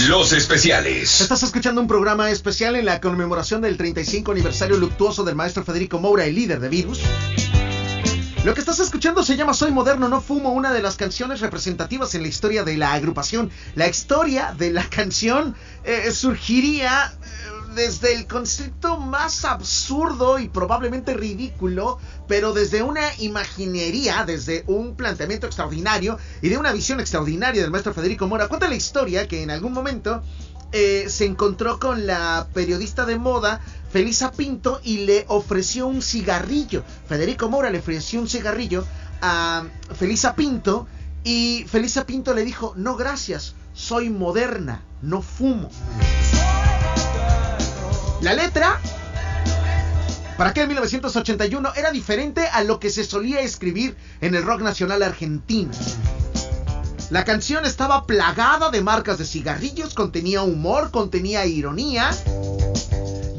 Los 0.08 0.32
especiales. 0.32 1.20
Estás 1.20 1.42
escuchando 1.42 1.82
un 1.82 1.86
programa 1.86 2.30
especial 2.30 2.76
en 2.76 2.86
la 2.86 2.98
conmemoración 2.98 3.60
del 3.60 3.76
35 3.76 4.32
aniversario 4.32 4.78
luctuoso 4.78 5.22
del 5.22 5.34
maestro 5.34 5.64
Federico 5.64 5.98
Moura, 5.98 6.24
el 6.24 6.34
líder 6.34 6.60
de 6.60 6.70
Virus. 6.70 7.02
Lo 8.42 8.54
que 8.54 8.60
estás 8.60 8.80
escuchando 8.80 9.22
se 9.22 9.36
llama 9.36 9.52
Soy 9.52 9.70
Moderno, 9.70 10.08
no 10.08 10.22
fumo, 10.22 10.52
una 10.52 10.72
de 10.72 10.80
las 10.80 10.96
canciones 10.96 11.40
representativas 11.40 12.14
en 12.14 12.22
la 12.22 12.28
historia 12.28 12.64
de 12.64 12.78
la 12.78 12.94
agrupación. 12.94 13.50
La 13.74 13.86
historia 13.86 14.54
de 14.56 14.70
la 14.70 14.84
canción 14.88 15.54
eh, 15.84 16.10
surgiría 16.10 17.12
desde 17.78 18.12
el 18.12 18.26
concepto 18.26 18.98
más 18.98 19.44
absurdo 19.44 20.40
y 20.40 20.48
probablemente 20.48 21.14
ridículo, 21.14 22.00
pero 22.26 22.52
desde 22.52 22.82
una 22.82 23.08
imaginería, 23.18 24.24
desde 24.24 24.64
un 24.66 24.96
planteamiento 24.96 25.46
extraordinario 25.46 26.18
y 26.42 26.48
de 26.48 26.58
una 26.58 26.72
visión 26.72 26.98
extraordinaria 26.98 27.62
del 27.62 27.70
maestro 27.70 27.94
Federico 27.94 28.26
Mora. 28.26 28.48
Cuenta 28.48 28.66
la 28.68 28.74
historia 28.74 29.28
que 29.28 29.44
en 29.44 29.52
algún 29.52 29.72
momento 29.72 30.24
eh, 30.72 31.06
se 31.08 31.24
encontró 31.24 31.78
con 31.78 32.04
la 32.04 32.48
periodista 32.52 33.06
de 33.06 33.16
moda 33.16 33.60
Felisa 33.92 34.32
Pinto 34.32 34.80
y 34.82 35.06
le 35.06 35.24
ofreció 35.28 35.86
un 35.86 36.02
cigarrillo. 36.02 36.82
Federico 37.08 37.48
Mora 37.48 37.70
le 37.70 37.78
ofreció 37.78 38.20
un 38.20 38.28
cigarrillo 38.28 38.84
a 39.22 39.64
Felisa 39.96 40.34
Pinto 40.34 40.88
y 41.22 41.64
Felisa 41.68 42.06
Pinto 42.06 42.34
le 42.34 42.44
dijo, 42.44 42.74
no 42.76 42.96
gracias, 42.96 43.54
soy 43.72 44.10
moderna, 44.10 44.82
no 45.00 45.22
fumo. 45.22 45.70
La 48.20 48.34
letra, 48.34 48.80
para 50.36 50.50
aquel 50.50 50.66
1981, 50.66 51.72
era 51.76 51.92
diferente 51.92 52.48
a 52.48 52.64
lo 52.64 52.80
que 52.80 52.90
se 52.90 53.04
solía 53.04 53.40
escribir 53.40 53.96
en 54.20 54.34
el 54.34 54.42
rock 54.42 54.62
nacional 54.62 55.04
argentino. 55.04 55.70
La 57.10 57.24
canción 57.24 57.64
estaba 57.64 58.06
plagada 58.06 58.70
de 58.70 58.82
marcas 58.82 59.18
de 59.18 59.24
cigarrillos, 59.24 59.94
contenía 59.94 60.42
humor, 60.42 60.90
contenía 60.90 61.46
ironía 61.46 62.10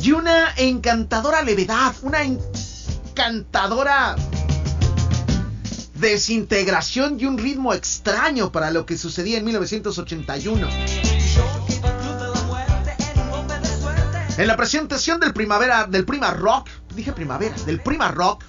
y 0.01 0.11
una 0.13 0.53
encantadora 0.55 1.41
levedad, 1.41 1.93
una 2.01 2.23
encantadora 2.23 4.15
desintegración 5.95 7.19
y 7.19 7.25
un 7.25 7.37
ritmo 7.37 7.73
extraño 7.73 8.51
para 8.51 8.71
lo 8.71 8.85
que 8.85 8.97
sucedía 8.97 9.37
en 9.39 9.45
1981. 9.45 10.67
En 14.39 14.47
la 14.47 14.55
presentación 14.55 15.19
del 15.19 15.33
primavera 15.33 15.85
del 15.85 16.05
Prima 16.05 16.31
Rock 16.31 16.69
dije 16.95 17.11
primavera, 17.11 17.53
del 17.65 17.81
Prima 17.81 18.09
Rock. 18.09 18.45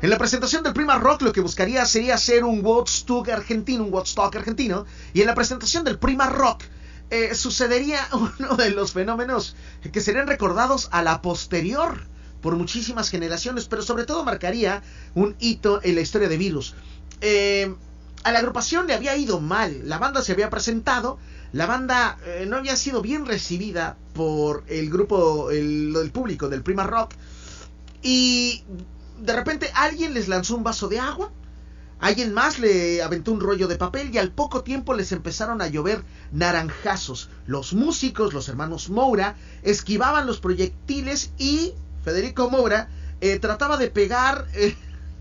En 0.00 0.08
la 0.08 0.16
presentación 0.16 0.62
del 0.62 0.72
Prima 0.72 0.98
Rock 0.98 1.22
lo 1.22 1.32
que 1.32 1.40
buscaría 1.40 1.84
sería 1.84 2.14
hacer 2.14 2.44
un 2.44 2.64
Woodstock 2.64 3.28
argentino, 3.30 3.82
un 3.82 3.92
Woodstock 3.92 4.36
argentino, 4.36 4.86
y 5.14 5.20
en 5.20 5.26
la 5.26 5.34
presentación 5.34 5.82
del 5.82 5.98
Prima 5.98 6.28
Rock 6.28 6.62
eh, 7.10 7.34
sucedería 7.34 8.06
uno 8.12 8.54
de 8.54 8.70
los 8.70 8.92
fenómenos 8.92 9.56
que 9.92 10.00
serían 10.00 10.28
recordados 10.28 10.88
a 10.92 11.02
la 11.02 11.22
posterior 11.22 12.06
por 12.40 12.54
muchísimas 12.54 13.10
generaciones, 13.10 13.64
pero 13.64 13.82
sobre 13.82 14.04
todo 14.04 14.22
marcaría 14.22 14.84
un 15.16 15.34
hito 15.40 15.80
en 15.82 15.96
la 15.96 16.02
historia 16.02 16.28
de 16.28 16.36
Virus. 16.36 16.76
Eh, 17.20 17.74
a 18.22 18.30
la 18.30 18.38
agrupación 18.38 18.86
le 18.86 18.94
había 18.94 19.16
ido 19.16 19.40
mal, 19.40 19.88
la 19.88 19.98
banda 19.98 20.22
se 20.22 20.30
había 20.30 20.50
presentado, 20.50 21.18
la 21.52 21.66
banda 21.66 22.18
eh, 22.24 22.46
no 22.48 22.56
había 22.56 22.76
sido 22.76 23.02
bien 23.02 23.26
recibida 23.26 23.96
por 24.14 24.64
el 24.68 24.90
grupo, 24.90 25.50
el, 25.50 26.10
público 26.12 26.48
del 26.48 26.62
Prima 26.62 26.84
Rock, 26.84 27.12
y 28.02 28.64
de 29.20 29.32
repente 29.34 29.70
alguien 29.74 30.14
les 30.14 30.28
lanzó 30.28 30.56
un 30.56 30.64
vaso 30.64 30.88
de 30.88 30.98
agua, 30.98 31.30
alguien 32.00 32.32
más 32.32 32.58
le 32.58 33.02
aventó 33.02 33.32
un 33.32 33.40
rollo 33.40 33.68
de 33.68 33.76
papel 33.76 34.10
y 34.12 34.18
al 34.18 34.32
poco 34.32 34.62
tiempo 34.62 34.94
les 34.94 35.12
empezaron 35.12 35.60
a 35.60 35.68
llover 35.68 36.02
naranjazos. 36.32 37.28
Los 37.46 37.74
músicos, 37.74 38.32
los 38.32 38.48
hermanos 38.48 38.88
Moura, 38.88 39.36
esquivaban 39.62 40.26
los 40.26 40.40
proyectiles 40.40 41.32
y 41.38 41.74
Federico 42.02 42.50
Moura 42.50 42.88
eh, 43.20 43.38
trataba 43.38 43.76
de 43.76 43.90
pegar... 43.90 44.46
Eh, 44.54 44.74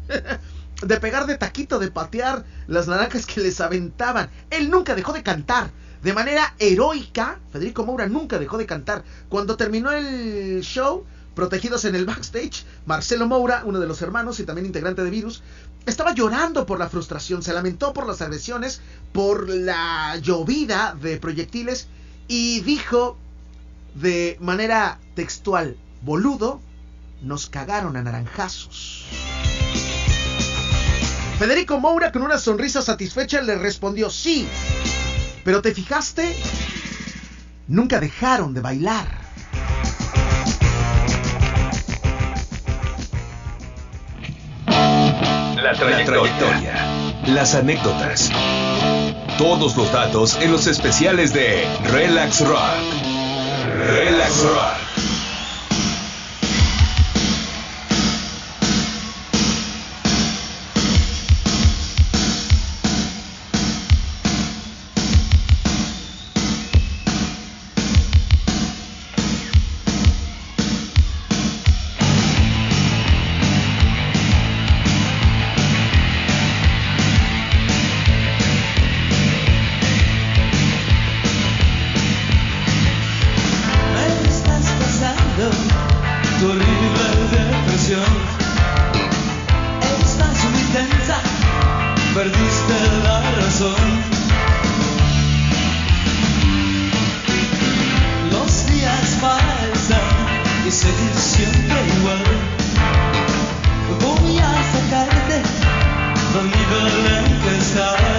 de 0.82 1.00
pegar 1.00 1.28
de 1.28 1.38
taquito, 1.38 1.78
de 1.78 1.92
patear 1.92 2.44
las 2.68 2.88
naranjas 2.88 3.28
que 3.28 3.42
les 3.42 3.62
aventaban. 3.62 4.32
Él 4.50 4.72
nunca 4.72 4.96
dejó 4.96 5.14
de 5.14 5.22
cantar. 5.22 5.70
De 6.04 6.14
manera 6.14 6.56
heroica, 6.58 7.40
Federico 7.52 7.86
Moura 7.86 8.08
nunca 8.08 8.40
dejó 8.40 8.58
de 8.58 8.66
cantar. 8.66 9.04
Cuando 9.30 9.56
terminó 9.56 9.92
el 9.92 10.62
show, 10.62 11.06
protegidos 11.36 11.86
en 11.86 11.96
el 11.96 12.06
backstage, 12.06 12.66
Marcelo 12.86 13.28
Moura, 13.28 13.64
uno 13.66 13.80
de 13.80 13.88
los 13.88 14.02
hermanos 14.02 14.40
y 14.40 14.44
también 14.44 14.66
integrante 14.66 15.04
de 15.04 15.10
Virus, 15.10 15.44
estaba 15.86 16.14
llorando 16.14 16.66
por 16.66 16.80
la 16.80 16.90
frustración, 16.90 17.44
se 17.44 17.54
lamentó 17.54 17.94
por 17.94 18.08
las 18.08 18.22
agresiones, 18.22 18.82
por 19.12 19.48
la 19.48 20.18
llovida 20.18 20.96
de 21.00 21.18
proyectiles 21.18 21.88
y 22.28 22.62
dijo 22.62 23.18
de 23.96 24.38
manera 24.40 25.00
textual, 25.16 25.78
boludo, 26.02 26.62
nos 27.22 27.48
cagaron 27.48 27.96
a 27.96 28.02
naranjazos. 28.02 29.06
Federico 31.38 31.80
Moura 31.80 32.12
con 32.12 32.22
una 32.22 32.38
sonrisa 32.38 32.82
satisfecha 32.82 33.42
le 33.42 33.56
respondió 33.56 34.10
sí. 34.10 34.48
Pero 35.44 35.62
te 35.62 35.74
fijaste, 35.74 36.36
nunca 37.68 38.00
dejaron 38.00 38.54
de 38.54 38.62
bailar. 38.62 39.08
La 45.64 45.74
trayectoria. 45.74 46.76
Las 47.28 47.56
anécdotas. 47.56 48.32
Todos 49.38 49.76
los 49.76 49.92
datos 49.92 50.38
en 50.42 50.52
los 50.52 50.68
especiales 50.68 51.34
de 51.34 51.66
Relax 51.92 52.46
Rock. 52.46 52.60
Relax 53.88 54.44
Rock. 54.44 54.91
Kebelengkesan 106.72 108.11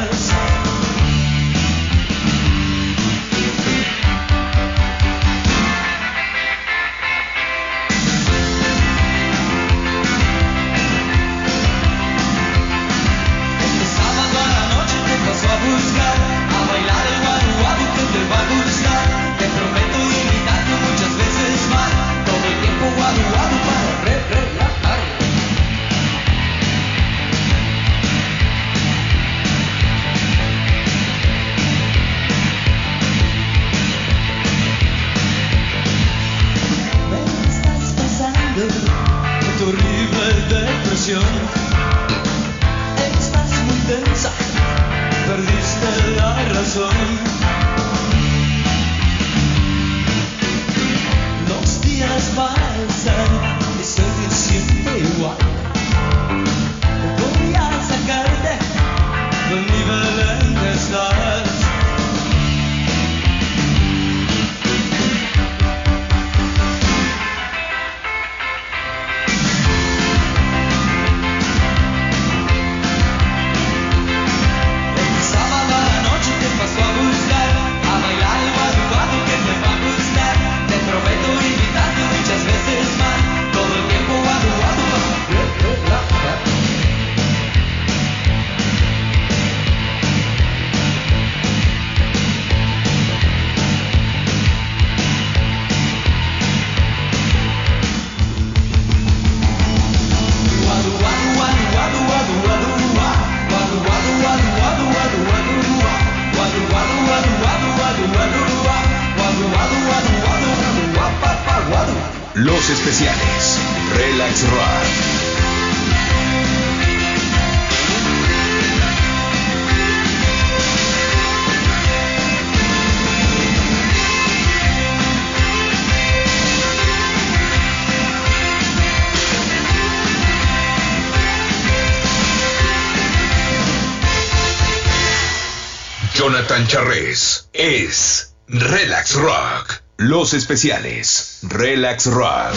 Jonathan 136.42 136.66
Charres 136.66 137.48
es 137.52 138.34
Relax 138.48 139.14
Rock. 139.14 139.80
Los 139.98 140.34
especiales. 140.34 141.38
Relax 141.42 142.06
Rock. 142.06 142.52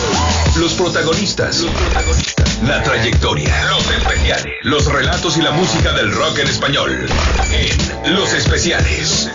Los 0.58 0.74
protagonistas. 0.74 1.64
La 2.66 2.82
trayectoria. 2.82 3.54
Los 3.70 3.88
especiales. 3.92 4.54
Los 4.64 4.86
relatos 4.86 5.38
y 5.38 5.44
la 5.44 5.52
música 5.52 5.92
del 5.94 6.12
rock 6.12 6.40
en 6.40 6.48
español. 6.48 7.06
En 7.52 8.16
Los 8.16 8.34
especiales. 8.34 9.30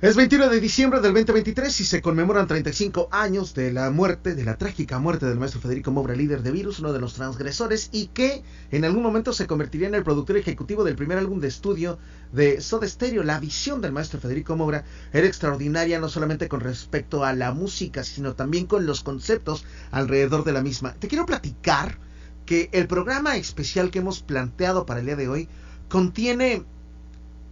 Es 0.00 0.16
21 0.16 0.48
de 0.48 0.60
diciembre 0.60 1.00
del 1.00 1.12
2023 1.12 1.80
y 1.80 1.84
se 1.84 2.00
conmemoran 2.00 2.46
35 2.46 3.08
años 3.12 3.52
de 3.52 3.70
la 3.70 3.90
muerte, 3.90 4.34
de 4.34 4.44
la 4.44 4.56
trágica 4.56 4.98
muerte 4.98 5.26
del 5.26 5.38
maestro 5.38 5.60
Federico 5.60 5.90
Moura, 5.90 6.14
líder 6.14 6.42
de 6.42 6.50
Virus, 6.50 6.78
uno 6.80 6.94
de 6.94 7.00
los 7.00 7.12
transgresores, 7.12 7.90
y 7.92 8.06
que 8.06 8.42
en 8.70 8.86
algún 8.86 9.02
momento 9.02 9.34
se 9.34 9.46
convertiría 9.46 9.88
en 9.88 9.94
el 9.94 10.02
productor 10.02 10.38
ejecutivo 10.38 10.84
del 10.84 10.96
primer 10.96 11.18
álbum 11.18 11.38
de 11.38 11.48
estudio 11.48 11.98
de 12.32 12.62
Soda 12.62 12.88
Stereo. 12.88 13.22
La 13.22 13.38
visión 13.40 13.82
del 13.82 13.92
maestro 13.92 14.20
Federico 14.20 14.56
Moura 14.56 14.84
era 15.12 15.26
extraordinaria 15.26 16.00
no 16.00 16.08
solamente 16.08 16.48
con 16.48 16.60
respecto 16.60 17.22
a 17.22 17.34
la 17.34 17.52
música, 17.52 18.02
sino 18.02 18.34
también 18.34 18.66
con 18.66 18.86
los 18.86 19.02
conceptos 19.02 19.66
alrededor 19.90 20.44
de 20.44 20.52
la 20.52 20.62
misma. 20.62 20.94
Te 20.94 21.08
quiero 21.08 21.26
platicar 21.26 21.98
que 22.46 22.70
el 22.72 22.86
programa 22.86 23.36
especial 23.36 23.90
que 23.90 23.98
hemos 23.98 24.22
planteado 24.22 24.86
para 24.86 25.00
el 25.00 25.06
día 25.06 25.16
de 25.16 25.28
hoy 25.28 25.48
contiene 25.88 26.64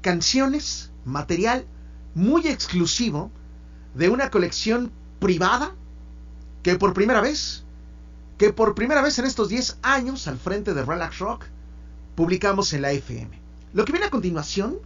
canciones, 0.01 0.93
material, 1.05 1.67
muy 2.19 2.49
exclusivo 2.49 3.31
de 3.95 4.09
una 4.09 4.29
colección 4.31 4.91
privada 5.21 5.75
que 6.63 6.75
por 6.75 6.93
primera 6.93 7.21
vez, 7.21 7.65
que 8.37 8.53
por 8.53 8.75
primera 8.75 9.03
vez 9.03 9.19
en 9.19 9.25
estos 9.25 9.49
10 9.49 9.79
años 9.83 10.27
al 10.27 10.37
frente 10.37 10.75
de 10.75 10.85
Relax 10.85 11.21
Rock, 11.21 11.45
publicamos 12.17 12.73
en 12.73 12.83
la 12.83 12.91
FM. 12.91 13.31
Lo 13.73 13.85
que 13.85 13.93
viene 13.93 14.07
a 14.07 14.11
continuación, 14.11 14.79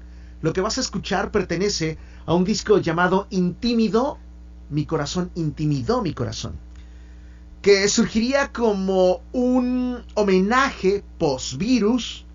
lo 0.43 0.53
que 0.53 0.61
vas 0.61 0.77
a 0.77 0.83
escuchar 0.83 1.31
pertenece 1.31 1.97
a 2.27 2.35
un 2.35 2.45
disco 2.45 2.79
llamado 2.79 3.27
Intimidó 3.31 4.19
mi 4.69 4.85
corazón, 4.85 5.31
intimidó 5.35 6.03
mi 6.03 6.13
corazón, 6.13 6.53
que 7.63 7.89
surgiría 7.89 8.53
como 8.53 9.23
un 9.33 10.05
homenaje 10.15 11.03
post-virus, 11.19 12.27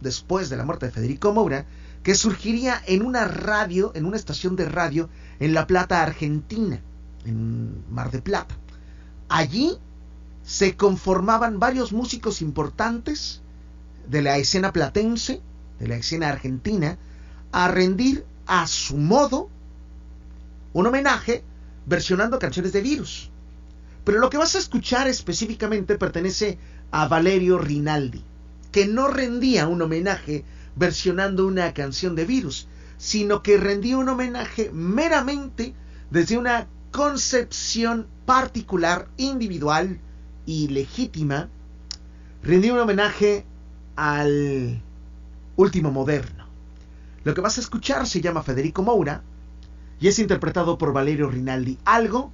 después 0.00 0.50
de 0.50 0.56
la 0.56 0.64
muerte 0.64 0.86
de 0.86 0.92
Federico 0.92 1.32
Moura, 1.32 1.66
que 2.02 2.14
surgiría 2.14 2.80
en 2.86 3.02
una 3.02 3.26
radio, 3.26 3.92
en 3.94 4.06
una 4.06 4.16
estación 4.16 4.56
de 4.56 4.66
radio 4.66 5.08
en 5.38 5.54
La 5.54 5.66
Plata, 5.66 6.02
Argentina, 6.02 6.80
en 7.24 7.84
Mar 7.90 8.10
de 8.10 8.22
Plata. 8.22 8.56
Allí 9.28 9.76
se 10.42 10.76
conformaban 10.76 11.58
varios 11.58 11.92
músicos 11.92 12.42
importantes 12.42 13.42
de 14.08 14.22
la 14.22 14.38
escena 14.38 14.72
platense, 14.72 15.40
de 15.78 15.88
la 15.88 15.96
escena 15.96 16.28
argentina, 16.28 16.98
a 17.52 17.68
rendir 17.68 18.24
a 18.46 18.66
su 18.66 18.96
modo 18.96 19.48
un 20.72 20.86
homenaje 20.86 21.44
versionando 21.86 22.38
canciones 22.38 22.72
de 22.72 22.80
Virus. 22.80 23.30
Pero 24.04 24.18
lo 24.18 24.30
que 24.30 24.38
vas 24.38 24.54
a 24.54 24.58
escuchar 24.58 25.08
específicamente 25.08 25.96
pertenece 25.96 26.58
a 26.90 27.06
Valerio 27.06 27.58
Rinaldi, 27.58 28.24
que 28.72 28.86
no 28.86 29.08
rendía 29.08 29.68
un 29.68 29.82
homenaje 29.82 30.44
versionando 30.76 31.46
una 31.46 31.74
canción 31.74 32.14
de 32.14 32.24
Virus, 32.24 32.68
sino 32.96 33.42
que 33.42 33.56
rendía 33.56 33.98
un 33.98 34.08
homenaje 34.08 34.70
meramente 34.72 35.74
desde 36.10 36.36
una 36.36 36.68
concepción 36.90 38.06
particular, 38.26 39.08
individual 39.16 40.00
y 40.46 40.68
legítima, 40.68 41.48
rendió 42.42 42.74
un 42.74 42.80
homenaje 42.80 43.44
al 43.96 44.82
último 45.56 45.90
moderno. 45.90 46.46
Lo 47.24 47.34
que 47.34 47.40
vas 47.40 47.58
a 47.58 47.60
escuchar 47.60 48.06
se 48.06 48.20
llama 48.20 48.42
Federico 48.42 48.82
Moura 48.82 49.22
y 50.00 50.08
es 50.08 50.18
interpretado 50.18 50.78
por 50.78 50.92
Valerio 50.92 51.28
Rinaldi, 51.28 51.78
algo 51.84 52.32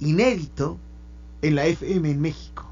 inédito 0.00 0.78
en 1.42 1.54
la 1.54 1.66
FM 1.66 2.10
en 2.10 2.20
México. 2.20 2.71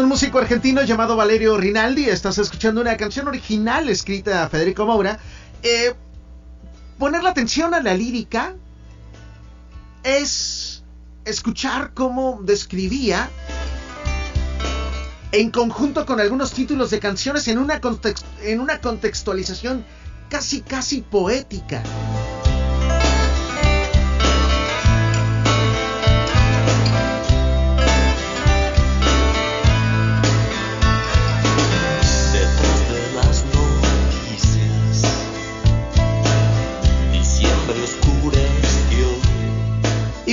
Un 0.00 0.08
músico 0.08 0.38
argentino 0.38 0.82
llamado 0.82 1.16
Valerio 1.16 1.56
Rinaldi. 1.56 2.04
Estás 2.04 2.38
escuchando 2.38 2.80
una 2.80 2.96
canción 2.96 3.26
original 3.26 3.88
escrita 3.88 4.44
a 4.44 4.48
Federico 4.48 4.86
Moura. 4.86 5.18
Eh, 5.62 5.94
poner 6.98 7.22
la 7.22 7.30
atención 7.30 7.74
a 7.74 7.80
la 7.80 7.94
lírica 7.94 8.54
es 10.04 10.84
escuchar 11.24 11.92
cómo 11.94 12.40
describía 12.42 13.28
en 15.32 15.50
conjunto 15.50 16.06
con 16.06 16.20
algunos 16.20 16.52
títulos 16.52 16.90
de 16.90 17.00
canciones 17.00 17.48
en 17.48 17.58
una, 17.58 17.80
en 18.42 18.60
una 18.60 18.80
contextualización 18.80 19.84
casi 20.30 20.60
casi 20.60 21.00
poética. 21.00 21.82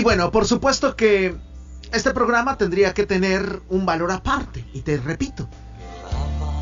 Bueno, 0.05 0.29
por 0.31 0.45
supuesto 0.45 0.95
que 0.95 1.35
este 1.91 2.11
programa 2.11 2.59
tendría 2.59 2.93
que 2.93 3.07
tener 3.07 3.63
un 3.69 3.87
valor 3.87 4.11
aparte. 4.11 4.63
Y 4.71 4.81
te 4.81 4.97
repito, 4.97 5.49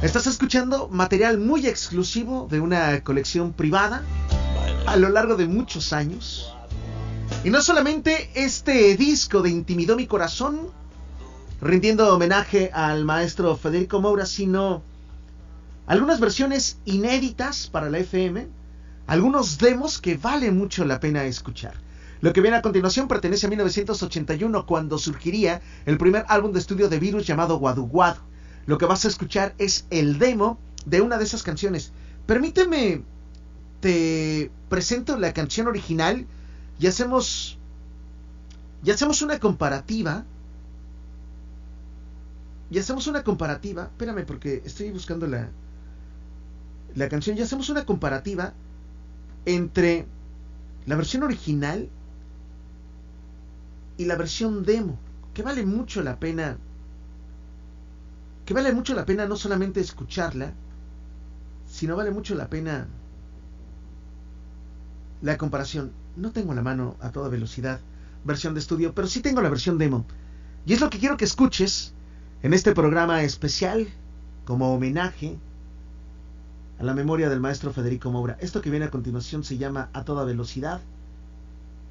estás 0.01 0.27
escuchando 0.27 0.87
material 0.87 1.39
muy 1.39 1.67
exclusivo 1.67 2.47
de 2.49 2.61
una 2.61 3.03
colección 3.03 3.51
privada 3.51 4.01
a 4.85 4.95
lo 4.95 5.09
largo 5.09 5.35
de 5.35 5.47
muchos 5.47 5.91
años. 5.91 6.55
Y 7.43 7.49
no 7.49 7.61
solamente 7.61 8.31
este 8.33 8.95
disco 8.95 9.41
de 9.41 9.49
Intimidó 9.49 9.97
mi 9.97 10.07
corazón, 10.07 10.69
rindiendo 11.59 12.15
homenaje 12.15 12.71
al 12.73 13.03
maestro 13.03 13.57
Federico 13.57 13.99
Moura, 13.99 14.25
sino 14.25 14.83
algunas 15.85 16.21
versiones 16.21 16.77
inéditas 16.85 17.67
para 17.67 17.89
la 17.89 17.97
FM, 17.97 18.47
algunos 19.05 19.57
demos 19.57 19.99
que 19.99 20.15
vale 20.15 20.49
mucho 20.49 20.85
la 20.85 21.01
pena 21.01 21.25
escuchar. 21.25 21.73
Lo 22.23 22.31
que 22.31 22.39
viene 22.39 22.55
a 22.55 22.61
continuación 22.61 23.09
pertenece 23.09 23.47
a 23.47 23.49
1981 23.49 24.65
cuando 24.65 24.97
surgiría 24.97 25.61
el 25.85 25.97
primer 25.97 26.23
álbum 26.29 26.53
de 26.53 26.59
estudio 26.59 26.87
de 26.87 26.97
Virus 26.97 27.27
llamado 27.27 27.57
Guadu 27.57 27.85
Guadu. 27.85 28.21
Lo 28.65 28.77
que 28.77 28.85
vas 28.85 29.03
a 29.03 29.09
escuchar 29.09 29.53
es 29.57 29.85
el 29.89 30.19
demo 30.19 30.57
de 30.85 31.01
una 31.01 31.17
de 31.17 31.25
esas 31.25 31.43
canciones. 31.43 31.91
Permíteme, 32.25 33.03
te 33.81 34.49
presento 34.69 35.17
la 35.17 35.33
canción 35.33 35.67
original 35.67 36.25
y 36.79 36.87
hacemos, 36.87 37.57
y 38.85 38.91
hacemos 38.91 39.21
una 39.21 39.37
comparativa. 39.37 40.23
Y 42.71 42.79
hacemos 42.79 43.07
una 43.07 43.25
comparativa. 43.25 43.83
Espérame 43.83 44.25
porque 44.25 44.61
estoy 44.63 44.91
buscando 44.91 45.27
la, 45.27 45.49
la 46.95 47.09
canción. 47.09 47.37
Y 47.37 47.41
hacemos 47.41 47.67
una 47.67 47.85
comparativa 47.85 48.53
entre 49.45 50.05
la 50.85 50.95
versión 50.95 51.23
original 51.23 51.89
y 53.97 54.05
la 54.05 54.15
versión 54.15 54.63
demo, 54.63 54.97
que 55.33 55.43
vale 55.43 55.65
mucho 55.65 56.01
la 56.01 56.19
pena, 56.19 56.57
que 58.45 58.53
vale 58.53 58.73
mucho 58.73 58.93
la 58.93 59.05
pena 59.05 59.25
no 59.25 59.35
solamente 59.35 59.79
escucharla, 59.79 60.53
sino 61.67 61.95
vale 61.95 62.11
mucho 62.11 62.35
la 62.35 62.49
pena 62.49 62.87
la 65.21 65.37
comparación. 65.37 65.91
No 66.15 66.31
tengo 66.31 66.53
la 66.53 66.61
mano 66.61 66.95
a 66.99 67.11
toda 67.11 67.29
velocidad 67.29 67.79
versión 68.23 68.53
de 68.53 68.59
estudio, 68.59 68.93
pero 68.93 69.07
sí 69.07 69.21
tengo 69.21 69.41
la 69.41 69.49
versión 69.49 69.77
demo. 69.77 70.05
Y 70.65 70.73
es 70.73 70.81
lo 70.81 70.89
que 70.89 70.99
quiero 70.99 71.17
que 71.17 71.25
escuches 71.25 71.93
en 72.41 72.53
este 72.53 72.73
programa 72.73 73.23
especial 73.23 73.87
como 74.45 74.73
homenaje 74.73 75.37
a 76.79 76.83
la 76.83 76.93
memoria 76.93 77.29
del 77.29 77.39
maestro 77.39 77.73
Federico 77.73 78.11
Moura. 78.11 78.37
Esto 78.39 78.61
que 78.61 78.69
viene 78.69 78.85
a 78.85 78.91
continuación 78.91 79.43
se 79.43 79.57
llama 79.57 79.89
A 79.93 80.03
toda 80.03 80.25
velocidad 80.25 80.81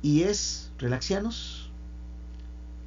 y 0.02 0.22
es 0.22 0.70
Relaxianos 0.78 1.61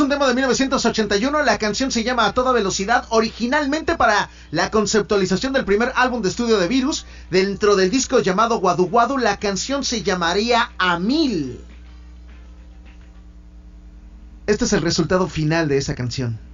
un 0.00 0.08
demo 0.08 0.26
de 0.26 0.34
1981, 0.34 1.42
la 1.42 1.58
canción 1.58 1.90
se 1.90 2.02
llama 2.02 2.26
A 2.26 2.34
toda 2.34 2.52
velocidad, 2.52 3.06
originalmente 3.10 3.96
para 3.96 4.30
la 4.50 4.70
conceptualización 4.70 5.52
del 5.52 5.64
primer 5.64 5.92
álbum 5.94 6.22
de 6.22 6.28
estudio 6.28 6.58
de 6.58 6.68
Virus, 6.68 7.06
dentro 7.30 7.76
del 7.76 7.90
disco 7.90 8.20
llamado 8.20 8.58
Guadu 8.58 8.86
Guadu, 8.86 9.18
la 9.18 9.38
canción 9.38 9.84
se 9.84 10.02
llamaría 10.02 10.72
A 10.78 10.98
Mil. 10.98 11.60
Este 14.46 14.64
es 14.64 14.72
el 14.72 14.82
resultado 14.82 15.28
final 15.28 15.68
de 15.68 15.76
esa 15.76 15.94
canción. 15.94 16.49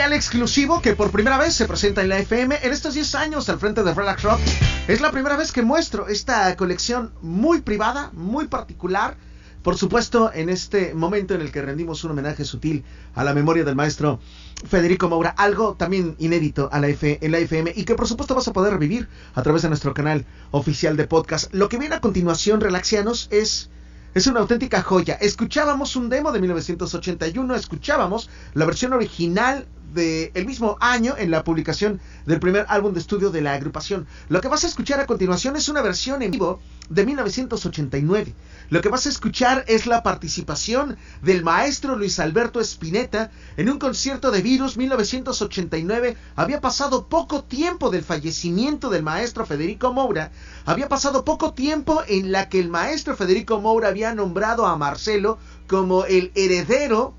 Exclusivo 0.00 0.80
que 0.80 0.96
por 0.96 1.10
primera 1.10 1.36
vez 1.36 1.54
se 1.54 1.66
presenta 1.66 2.00
en 2.00 2.08
la 2.08 2.18
FM 2.18 2.60
en 2.62 2.72
estos 2.72 2.94
10 2.94 3.14
años 3.14 3.48
al 3.50 3.58
frente 3.58 3.82
de 3.82 3.92
Relax 3.92 4.22
Rock. 4.22 4.40
Es 4.88 5.02
la 5.02 5.10
primera 5.10 5.36
vez 5.36 5.52
que 5.52 5.60
muestro 5.60 6.08
esta 6.08 6.56
colección 6.56 7.12
muy 7.20 7.60
privada, 7.60 8.10
muy 8.14 8.46
particular. 8.46 9.18
Por 9.62 9.76
supuesto, 9.76 10.32
en 10.32 10.48
este 10.48 10.94
momento 10.94 11.34
en 11.34 11.42
el 11.42 11.52
que 11.52 11.60
rendimos 11.60 12.02
un 12.04 12.12
homenaje 12.12 12.44
sutil 12.44 12.84
a 13.14 13.22
la 13.22 13.34
memoria 13.34 13.64
del 13.64 13.76
maestro 13.76 14.18
Federico 14.66 15.10
Moura, 15.10 15.30
algo 15.30 15.74
también 15.74 16.16
inédito 16.18 16.70
a 16.72 16.80
la 16.80 16.88
F 16.88 17.18
en 17.20 17.30
la 17.30 17.38
FM 17.38 17.74
y 17.76 17.84
que 17.84 17.94
por 17.94 18.08
supuesto 18.08 18.34
vas 18.34 18.48
a 18.48 18.52
poder 18.54 18.72
revivir 18.72 19.08
a 19.34 19.42
través 19.42 19.60
de 19.60 19.68
nuestro 19.68 19.92
canal 19.92 20.24
oficial 20.52 20.96
de 20.96 21.06
podcast. 21.06 21.52
Lo 21.52 21.68
que 21.68 21.78
viene 21.78 21.96
a 21.96 22.00
continuación, 22.00 22.62
Relaxianos, 22.62 23.28
es 23.30 23.68
es 24.14 24.26
una 24.26 24.40
auténtica 24.40 24.82
joya. 24.82 25.14
Escuchábamos 25.14 25.96
un 25.96 26.10
demo 26.10 26.32
de 26.32 26.40
1981, 26.40 27.54
escuchábamos 27.54 28.28
la 28.52 28.66
versión 28.66 28.92
original 28.92 29.66
del 29.92 30.46
mismo 30.46 30.76
año 30.80 31.14
en 31.16 31.30
la 31.30 31.44
publicación 31.44 32.00
del 32.26 32.40
primer 32.40 32.66
álbum 32.68 32.92
de 32.92 33.00
estudio 33.00 33.30
de 33.30 33.40
la 33.40 33.54
agrupación. 33.54 34.06
Lo 34.28 34.40
que 34.40 34.48
vas 34.48 34.64
a 34.64 34.66
escuchar 34.66 35.00
a 35.00 35.06
continuación 35.06 35.56
es 35.56 35.68
una 35.68 35.82
versión 35.82 36.22
en 36.22 36.30
vivo 36.30 36.60
de 36.88 37.06
1989. 37.06 38.34
Lo 38.70 38.80
que 38.80 38.88
vas 38.88 39.06
a 39.06 39.08
escuchar 39.08 39.64
es 39.68 39.86
la 39.86 40.02
participación 40.02 40.96
del 41.22 41.42
maestro 41.44 41.96
Luis 41.96 42.18
Alberto 42.18 42.60
Spinetta 42.60 43.30
en 43.56 43.68
un 43.68 43.78
concierto 43.78 44.30
de 44.30 44.42
Virus 44.42 44.76
1989. 44.76 46.16
Había 46.36 46.60
pasado 46.60 47.06
poco 47.08 47.44
tiempo 47.44 47.90
del 47.90 48.02
fallecimiento 48.02 48.90
del 48.90 49.02
maestro 49.02 49.46
Federico 49.46 49.92
Moura. 49.92 50.32
Había 50.64 50.88
pasado 50.88 51.24
poco 51.24 51.52
tiempo 51.52 52.02
en 52.06 52.32
la 52.32 52.48
que 52.48 52.60
el 52.60 52.68
maestro 52.68 53.16
Federico 53.16 53.60
Moura 53.60 53.88
había 53.88 54.14
nombrado 54.14 54.66
a 54.66 54.76
Marcelo 54.76 55.38
como 55.66 56.04
el 56.04 56.32
heredero 56.34 57.14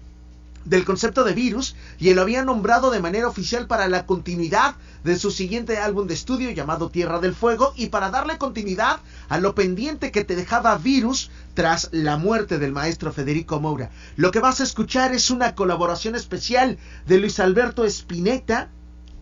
del 0.65 0.85
concepto 0.85 1.23
de 1.23 1.33
virus 1.33 1.75
y 1.99 2.13
lo 2.13 2.21
había 2.21 2.43
nombrado 2.43 2.91
de 2.91 2.99
manera 2.99 3.27
oficial 3.27 3.67
para 3.67 3.87
la 3.87 4.05
continuidad 4.05 4.75
de 5.03 5.17
su 5.17 5.31
siguiente 5.31 5.77
álbum 5.77 6.07
de 6.07 6.13
estudio 6.13 6.51
llamado 6.51 6.89
Tierra 6.89 7.19
del 7.19 7.35
Fuego 7.35 7.73
y 7.75 7.87
para 7.87 8.09
darle 8.09 8.37
continuidad 8.37 8.99
a 9.29 9.39
lo 9.39 9.55
pendiente 9.55 10.11
que 10.11 10.23
te 10.23 10.35
dejaba 10.35 10.77
Virus 10.77 11.29
tras 11.53 11.89
la 11.91 12.17
muerte 12.17 12.57
del 12.59 12.71
maestro 12.71 13.11
Federico 13.11 13.59
Moura. 13.59 13.91
Lo 14.15 14.31
que 14.31 14.39
vas 14.39 14.61
a 14.61 14.63
escuchar 14.63 15.13
es 15.13 15.29
una 15.29 15.55
colaboración 15.55 16.15
especial 16.15 16.77
de 17.05 17.17
Luis 17.17 17.39
Alberto 17.39 17.83
Spinetta 17.85 18.69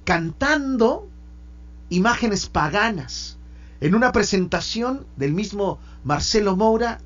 cantando 0.03 1.09
imágenes 1.89 2.47
paganas 2.47 3.37
en 3.81 3.95
una 3.95 4.11
presentación 4.11 5.05
del 5.17 5.33
mismo 5.33 5.79
Marcelo 6.03 6.55
Moura 6.55 6.99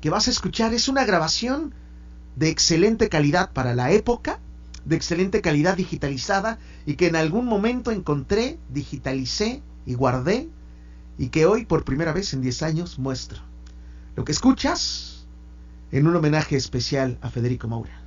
que 0.00 0.10
vas 0.10 0.28
a 0.28 0.30
escuchar 0.30 0.74
es 0.74 0.88
una 0.88 1.04
grabación 1.04 1.72
de 2.36 2.48
excelente 2.48 3.08
calidad 3.08 3.50
para 3.52 3.74
la 3.74 3.90
época, 3.90 4.38
de 4.84 4.94
excelente 4.94 5.40
calidad 5.40 5.76
digitalizada 5.76 6.58
y 6.86 6.94
que 6.94 7.08
en 7.08 7.16
algún 7.16 7.46
momento 7.46 7.90
encontré, 7.90 8.58
digitalicé 8.68 9.62
y 9.84 9.94
guardé 9.94 10.48
y 11.18 11.28
que 11.28 11.46
hoy 11.46 11.64
por 11.64 11.84
primera 11.84 12.12
vez 12.12 12.32
en 12.34 12.42
10 12.42 12.62
años 12.62 12.98
muestro. 12.98 13.40
Lo 14.14 14.24
que 14.24 14.32
escuchas 14.32 15.26
en 15.90 16.06
un 16.06 16.14
homenaje 16.14 16.56
especial 16.56 17.18
a 17.20 17.30
Federico 17.30 17.68
Moura. 17.68 18.02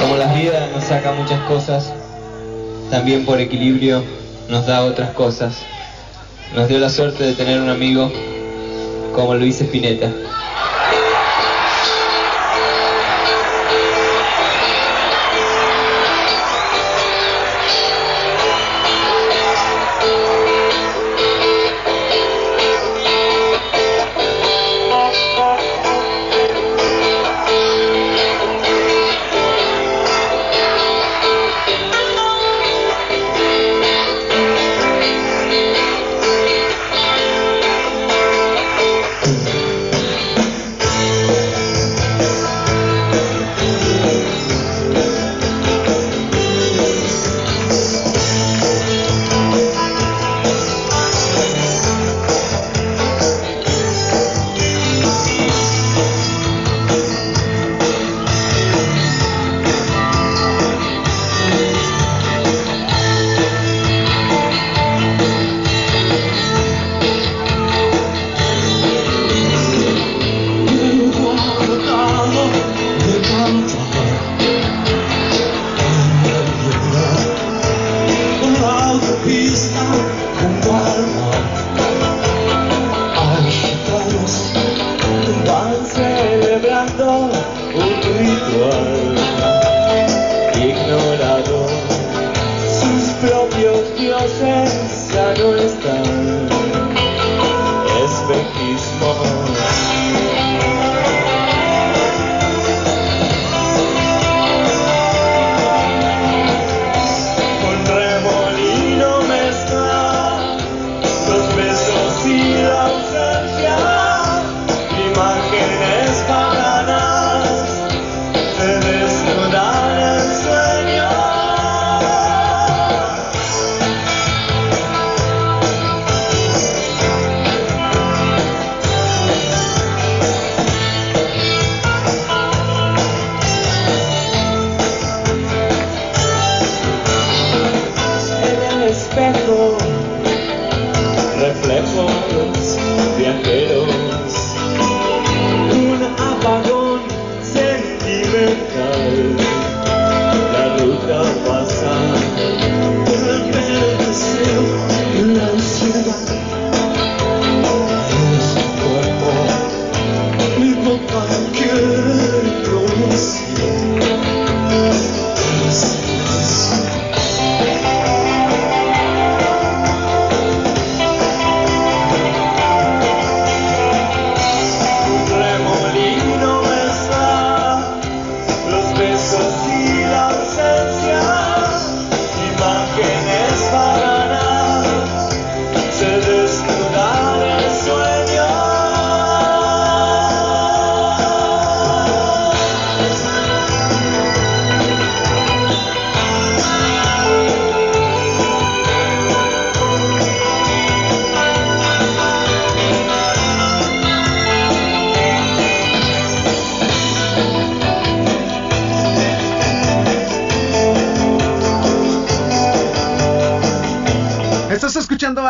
Como 0.00 0.16
la 0.16 0.32
vida 0.34 0.70
nos 0.72 0.84
saca 0.84 1.12
muchas 1.12 1.40
cosas, 1.48 1.92
también 2.90 3.26
por 3.26 3.40
equilibrio 3.40 4.02
nos 4.48 4.66
da 4.66 4.84
otras 4.84 5.10
cosas. 5.10 5.58
Nos 6.54 6.68
dio 6.68 6.78
la 6.78 6.88
suerte 6.88 7.24
de 7.24 7.34
tener 7.34 7.60
un 7.60 7.68
amigo 7.68 8.10
como 9.14 9.34
Luis 9.34 9.60
Espineta. 9.60 10.10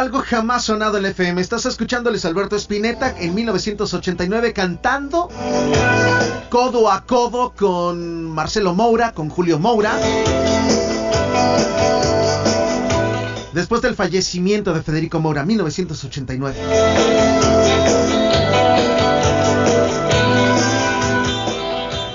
Algo 0.08 0.22
jamás 0.22 0.64
sonado 0.64 0.96
en 0.96 1.02
la 1.02 1.10
FM. 1.10 1.38
Estás 1.38 1.66
Luis 2.10 2.24
Alberto 2.24 2.56
Spinetta 2.56 3.14
en 3.18 3.34
1989 3.34 4.54
cantando 4.54 5.28
codo 6.48 6.90
a 6.90 7.04
codo 7.04 7.52
con 7.54 8.24
Marcelo 8.24 8.74
Moura, 8.74 9.12
con 9.12 9.28
Julio 9.28 9.58
Moura. 9.58 9.92
Después 13.52 13.82
del 13.82 13.94
fallecimiento 13.94 14.72
de 14.72 14.82
Federico 14.82 15.20
Moura, 15.20 15.44
1989. 15.44 16.56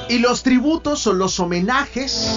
Y 0.09 0.17
los 0.17 0.41
tributos 0.41 1.05
o 1.05 1.13
los 1.13 1.39
homenajes 1.39 2.27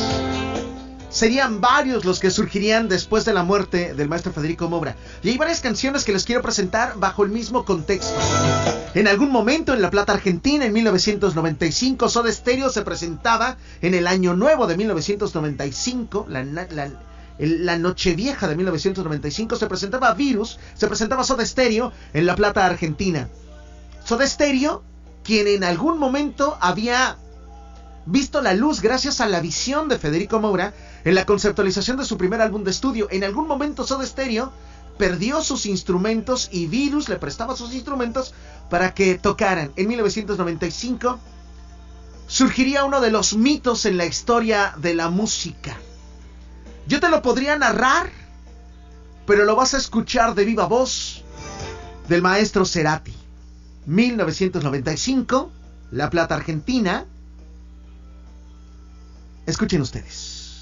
serían 1.16 1.62
varios 1.62 2.04
los 2.04 2.20
que 2.20 2.30
surgirían 2.30 2.90
después 2.90 3.24
de 3.24 3.32
la 3.32 3.42
muerte 3.42 3.94
del 3.94 4.06
maestro 4.06 4.34
Federico 4.34 4.68
Moura. 4.68 4.96
Y 5.22 5.30
hay 5.30 5.38
varias 5.38 5.62
canciones 5.62 6.04
que 6.04 6.12
les 6.12 6.26
quiero 6.26 6.42
presentar 6.42 6.98
bajo 6.98 7.24
el 7.24 7.30
mismo 7.30 7.64
contexto. 7.64 8.12
En 8.92 9.08
algún 9.08 9.30
momento 9.30 9.72
en 9.72 9.80
La 9.80 9.90
Plata 9.90 10.12
Argentina, 10.12 10.66
en 10.66 10.74
1995, 10.74 12.10
Soda 12.10 12.30
Stereo 12.30 12.68
se 12.68 12.82
presentaba 12.82 13.56
en 13.80 13.94
el 13.94 14.06
Año 14.06 14.36
Nuevo 14.36 14.66
de 14.66 14.76
1995, 14.76 16.26
la, 16.28 16.44
la, 16.44 16.90
la 17.38 17.78
Nochevieja 17.78 18.46
de 18.46 18.56
1995, 18.56 19.56
se 19.56 19.66
presentaba 19.68 20.12
Virus, 20.12 20.58
se 20.74 20.86
presentaba 20.86 21.24
Soda 21.24 21.46
Stereo 21.46 21.92
en 22.12 22.26
La 22.26 22.36
Plata 22.36 22.66
Argentina. 22.66 23.28
Soda 24.04 24.26
Stereo, 24.26 24.84
quien 25.24 25.46
en 25.46 25.64
algún 25.64 25.98
momento 25.98 26.58
había 26.60 27.16
visto 28.06 28.40
la 28.40 28.54
luz 28.54 28.80
gracias 28.80 29.20
a 29.20 29.28
la 29.28 29.40
visión 29.40 29.88
de 29.88 29.98
Federico 29.98 30.40
Moura 30.40 30.72
en 31.04 31.14
la 31.14 31.26
conceptualización 31.26 31.96
de 31.96 32.04
su 32.04 32.16
primer 32.16 32.40
álbum 32.40 32.64
de 32.64 32.70
estudio. 32.70 33.08
En 33.10 33.24
algún 33.24 33.46
momento 33.46 33.86
Soda 33.86 34.06
Stereo 34.06 34.52
perdió 34.96 35.42
sus 35.42 35.66
instrumentos 35.66 36.48
y 36.52 36.66
Virus 36.66 37.08
le 37.08 37.16
prestaba 37.16 37.56
sus 37.56 37.74
instrumentos 37.74 38.32
para 38.70 38.94
que 38.94 39.18
tocaran. 39.18 39.72
En 39.76 39.88
1995 39.88 41.18
surgiría 42.26 42.84
uno 42.84 43.00
de 43.00 43.10
los 43.10 43.36
mitos 43.36 43.84
en 43.86 43.96
la 43.96 44.06
historia 44.06 44.74
de 44.78 44.94
la 44.94 45.10
música. 45.10 45.76
Yo 46.86 47.00
te 47.00 47.08
lo 47.08 47.22
podría 47.22 47.58
narrar, 47.58 48.10
pero 49.26 49.44
lo 49.44 49.56
vas 49.56 49.74
a 49.74 49.78
escuchar 49.78 50.34
de 50.34 50.44
viva 50.44 50.66
voz 50.66 51.24
del 52.08 52.22
maestro 52.22 52.64
Cerati. 52.64 53.14
1995, 53.86 55.50
La 55.92 56.10
Plata 56.10 56.34
Argentina, 56.34 57.06
Escuchen 59.46 59.80
ustedes. 59.80 60.60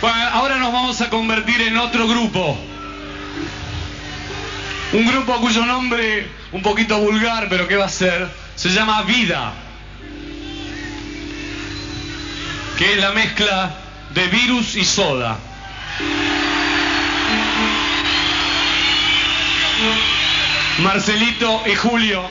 Bueno, 0.00 0.16
ahora 0.32 0.56
nos 0.56 0.72
vamos 0.72 1.00
a 1.00 1.10
convertir 1.10 1.60
en 1.60 1.76
otro 1.76 2.08
grupo. 2.08 2.56
Un 4.92 5.06
grupo 5.06 5.38
cuyo 5.40 5.66
nombre, 5.66 6.26
un 6.52 6.62
poquito 6.62 6.98
vulgar, 6.98 7.48
pero 7.50 7.68
¿qué 7.68 7.76
va 7.76 7.84
a 7.84 7.90
ser? 7.90 8.28
Se 8.56 8.70
llama 8.70 9.02
Vida. 9.02 9.52
Que 12.78 12.92
es 12.92 12.98
la 12.98 13.12
mezcla 13.12 13.70
de 14.14 14.26
virus 14.28 14.76
y 14.76 14.84
soda. 14.84 15.36
Marcelito 20.78 21.62
y 21.66 21.74
Julio. 21.74 22.22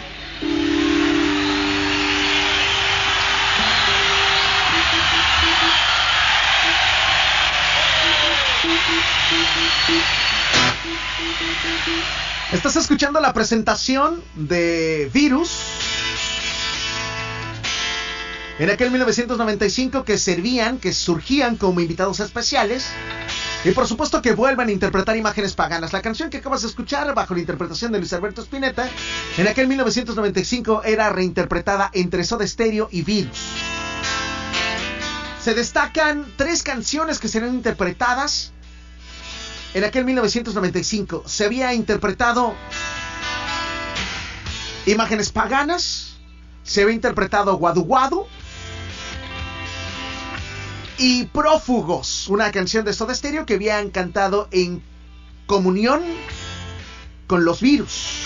Estás 12.54 12.78
escuchando 12.78 13.20
la 13.20 13.34
presentación 13.34 14.24
de 14.36 15.10
Virus. 15.14 15.52
En 18.60 18.70
aquel 18.70 18.90
1995 18.90 20.06
que 20.06 20.18
servían, 20.18 20.78
que 20.78 20.94
surgían 20.94 21.58
como 21.58 21.82
invitados 21.82 22.22
especiales. 22.22 22.88
Y 23.66 23.72
por 23.72 23.86
supuesto 23.86 24.22
que 24.22 24.34
vuelvan 24.34 24.70
a 24.70 24.72
interpretar 24.72 25.18
imágenes 25.18 25.54
paganas. 25.54 25.92
La 25.92 26.02
canción 26.02 26.30
que 26.30 26.38
acabas 26.38 26.62
de 26.62 26.70
escuchar 26.70 27.14
bajo 27.14 27.34
la 27.34 27.42
interpretación 27.42 27.92
de 27.92 28.00
Luis 28.00 28.14
Alberto 28.14 28.42
Spinetta, 28.42 28.88
en 29.38 29.48
aquel 29.48 29.68
1995 29.68 30.84
era 30.86 31.10
reinterpretada 31.10 31.90
entre 31.94 32.24
Soda 32.24 32.48
Stereo 32.48 32.88
y 32.92 33.02
Virus. 33.02 33.40
Se 35.42 35.54
destacan 35.54 36.26
tres 36.38 36.64
canciones 36.64 37.20
que 37.20 37.28
serán 37.28 37.56
interpretadas 37.56 38.54
en 39.78 39.84
aquel 39.84 40.06
1995 40.06 41.24
se 41.28 41.46
había 41.46 41.72
interpretado 41.76 42.56
imágenes 44.88 45.32
paganas, 45.32 46.18
se 46.64 46.82
había 46.82 46.96
interpretado 46.96 47.56
Guadu 47.58 47.84
Guadu 47.84 48.26
y 50.98 51.26
Prófugos, 51.26 52.28
una 52.28 52.52
canción 52.52 52.86
de 52.86 52.94
Soda 52.94 53.14
Stereo 53.14 53.46
que 53.46 53.54
habían 53.54 53.92
cantado 53.92 54.48
en 54.50 54.82
comunión 55.46 56.02
con 57.28 57.46
los 57.46 57.62
virus. 57.62 58.24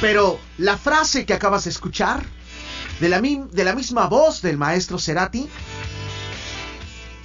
Pero 0.00 0.38
la 0.58 0.78
frase 0.78 1.26
que 1.26 1.34
acabas 1.34 1.64
de 1.64 1.70
escuchar, 1.70 2.22
de 3.00 3.08
la, 3.08 3.20
de 3.20 3.64
la 3.64 3.74
misma 3.74 4.06
voz 4.06 4.40
del 4.40 4.56
maestro 4.56 5.00
Cerati, 5.00 5.48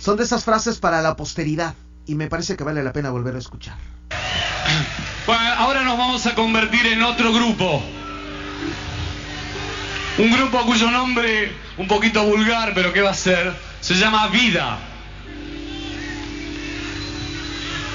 son 0.01 0.17
de 0.17 0.23
esas 0.23 0.43
frases 0.43 0.79
para 0.79 1.01
la 1.01 1.15
posteridad 1.15 1.75
y 2.07 2.15
me 2.15 2.27
parece 2.27 2.57
que 2.57 2.63
vale 2.63 2.83
la 2.83 2.91
pena 2.91 3.11
volver 3.11 3.35
a 3.35 3.37
escuchar. 3.37 3.75
Bueno, 5.27 5.53
ahora 5.57 5.83
nos 5.83 5.97
vamos 5.97 6.25
a 6.25 6.33
convertir 6.33 6.87
en 6.87 7.03
otro 7.03 7.31
grupo. 7.31 7.83
Un 10.17 10.31
grupo 10.31 10.65
cuyo 10.65 10.89
nombre, 10.89 11.51
un 11.77 11.87
poquito 11.87 12.23
vulgar, 12.23 12.73
pero 12.73 12.91
¿qué 12.91 13.01
va 13.01 13.11
a 13.11 13.13
ser? 13.13 13.53
Se 13.79 13.93
llama 13.93 14.27
Vida. 14.29 14.79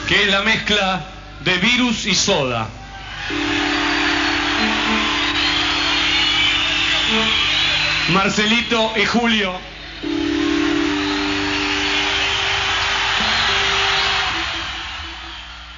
Que 0.09 0.22
es 0.22 0.30
la 0.30 0.42
mezcla 0.42 1.04
de 1.44 1.59
virus 1.59 2.07
y 2.07 2.14
soda. 2.14 2.68
Marcelito 8.12 8.92
y 8.96 9.04
Julio. 9.07 9.52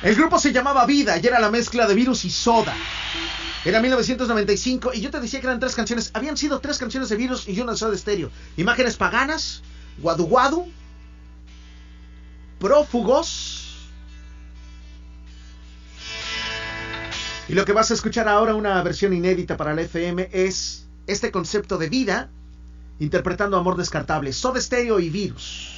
El 0.02 0.14
grupo 0.14 0.38
se 0.38 0.52
llamaba 0.52 0.86
Vida 0.86 1.18
y 1.18 1.26
era 1.26 1.40
la 1.40 1.50
mezcla 1.50 1.86
de 1.86 1.94
virus 1.94 2.24
y 2.24 2.30
soda. 2.30 2.74
Era 3.64 3.80
1995 3.80 4.92
y 4.94 5.00
yo 5.00 5.10
te 5.10 5.18
decía 5.18 5.40
que 5.40 5.46
eran 5.46 5.58
tres 5.58 5.74
canciones. 5.74 6.10
Habían 6.14 6.36
sido 6.36 6.60
tres 6.60 6.78
canciones 6.78 7.08
de 7.08 7.16
virus 7.16 7.48
y 7.48 7.60
una 7.60 7.72
de 7.72 7.78
soda 7.78 7.94
estéreo. 7.94 8.30
Imágenes 8.56 8.96
paganas, 8.96 9.62
Guadu 9.98 10.26
Guadu, 10.26 10.66
Prófugos. 12.60 13.64
Y 17.48 17.54
lo 17.54 17.64
que 17.64 17.72
vas 17.72 17.90
a 17.90 17.94
escuchar 17.94 18.28
ahora, 18.28 18.54
una 18.54 18.80
versión 18.82 19.12
inédita 19.14 19.56
para 19.56 19.74
la 19.74 19.82
FM, 19.82 20.28
es 20.32 20.86
este 21.06 21.32
concepto 21.32 21.78
de 21.78 21.88
vida 21.88 22.30
interpretando 23.00 23.56
Amor 23.56 23.76
Descartable, 23.76 24.32
Soda 24.32 24.60
Stereo 24.60 25.00
y 25.00 25.08
Virus. 25.08 25.77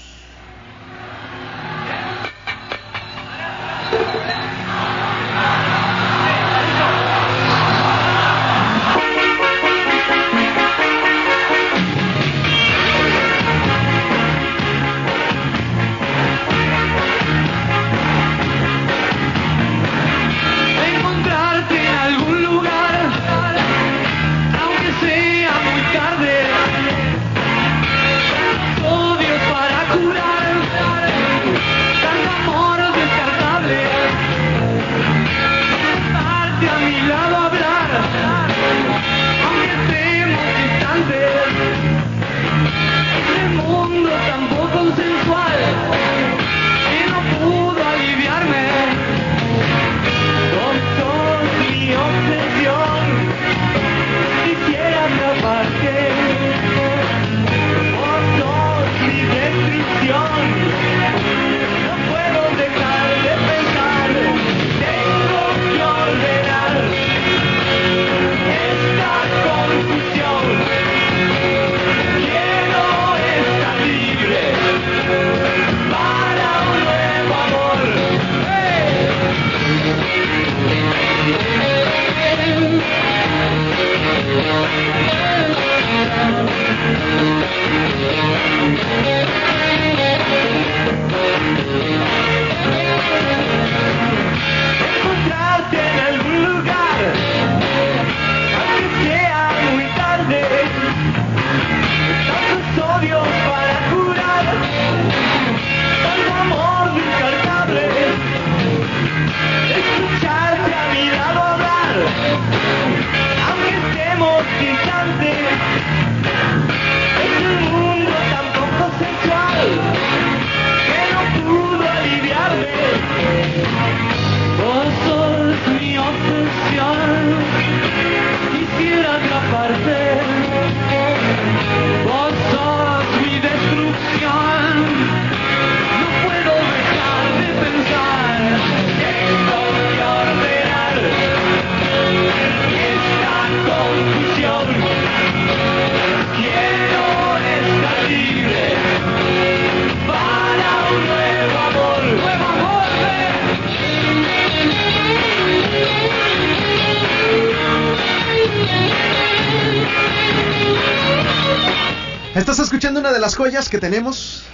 Joyas 163.34 163.68
que 163.68 163.78
tenemos, 163.78 164.44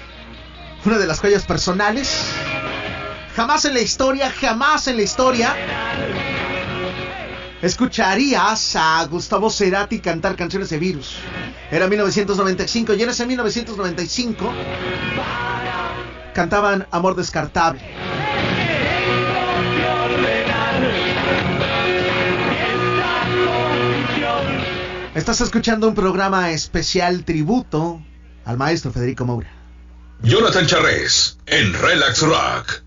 una 0.85 0.99
de 0.99 1.07
las 1.07 1.20
joyas 1.20 1.45
personales. 1.45 2.31
Jamás 3.35 3.64
en 3.64 3.74
la 3.74 3.81
historia, 3.81 4.31
jamás 4.31 4.89
en 4.89 4.97
la 4.97 5.03
historia 5.03 5.55
escucharías 7.62 8.77
a 8.77 9.05
Gustavo 9.07 9.51
Cerati 9.51 10.01
cantar 10.01 10.37
canciones 10.37 10.70
de 10.70 10.79
virus. 10.79 11.16
Era 11.70 11.89
1995 11.89 12.95
y 12.95 13.03
en 13.03 13.09
ese 13.11 13.27
1995 13.27 14.53
cantaban 16.35 16.87
Amor 16.91 17.16
Descartable. 17.16 17.81
Estás 25.14 25.41
escuchando 25.41 25.89
un 25.89 25.95
programa 25.95 26.51
especial 26.51 27.24
tributo 27.24 28.03
al 28.47 28.57
maestro 28.57 28.92
Federico 28.92 29.26
Moura. 29.26 29.51
Jonathan 30.22 30.66
Charres 30.66 31.36
en 31.47 31.74
Relax 31.74 32.22
Rock. 32.22 32.82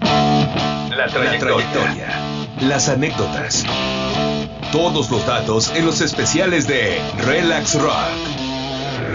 La 0.00 1.06
trayectoria. 1.08 2.54
Las 2.60 2.88
anécdotas. 2.88 3.64
Todos 4.70 5.10
los 5.10 5.26
datos 5.26 5.70
en 5.74 5.84
los 5.84 6.00
especiales 6.00 6.66
de 6.66 6.98
Relax 7.26 7.74
Rock. 7.74 8.32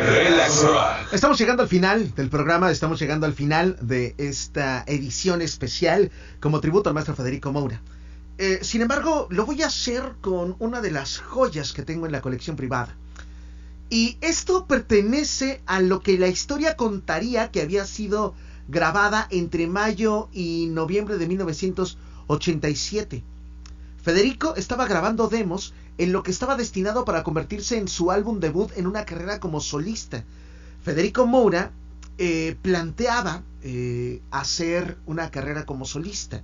Relax 0.07 0.61
Rock. 0.63 1.13
Estamos 1.13 1.39
llegando 1.39 1.63
al 1.63 1.69
final 1.69 2.13
del 2.13 2.29
programa, 2.29 2.69
estamos 2.69 2.99
llegando 2.99 3.25
al 3.25 3.33
final 3.33 3.77
de 3.81 4.13
esta 4.17 4.83
edición 4.87 5.41
especial 5.41 6.11
como 6.41 6.59
tributo 6.59 6.89
al 6.89 6.95
maestro 6.95 7.15
Federico 7.15 7.51
Moura. 7.51 7.81
Eh, 8.37 8.59
sin 8.61 8.81
embargo, 8.81 9.27
lo 9.31 9.45
voy 9.45 9.63
a 9.63 9.67
hacer 9.67 10.13
con 10.21 10.57
una 10.59 10.81
de 10.81 10.91
las 10.91 11.17
joyas 11.17 11.71
que 11.73 11.81
tengo 11.81 12.05
en 12.05 12.11
la 12.11 12.21
colección 12.21 12.55
privada. 12.55 12.95
Y 13.89 14.17
esto 14.21 14.65
pertenece 14.65 15.61
a 15.65 15.79
lo 15.79 16.01
que 16.01 16.17
la 16.19 16.27
historia 16.27 16.75
contaría 16.75 17.51
que 17.51 17.61
había 17.61 17.85
sido 17.85 18.33
grabada 18.67 19.27
entre 19.31 19.67
mayo 19.67 20.27
y 20.33 20.67
noviembre 20.69 21.17
de 21.17 21.27
1987. 21.27 23.23
Federico 24.03 24.55
estaba 24.55 24.87
grabando 24.87 25.29
demos 25.29 25.73
en 25.97 26.11
lo 26.11 26.21
que 26.23 26.31
estaba 26.31 26.55
destinado 26.55 27.05
para 27.05 27.23
convertirse 27.23 27.77
en 27.77 27.87
su 27.87 28.11
álbum 28.11 28.39
debut 28.39 28.71
en 28.75 28.87
una 28.87 29.05
carrera 29.05 29.39
como 29.39 29.61
solista. 29.61 30.23
Federico 30.83 31.25
Moura 31.25 31.71
eh, 32.17 32.57
planteaba 32.61 33.43
eh, 33.63 34.21
hacer 34.31 34.97
una 35.05 35.31
carrera 35.31 35.65
como 35.65 35.85
solista. 35.85 36.43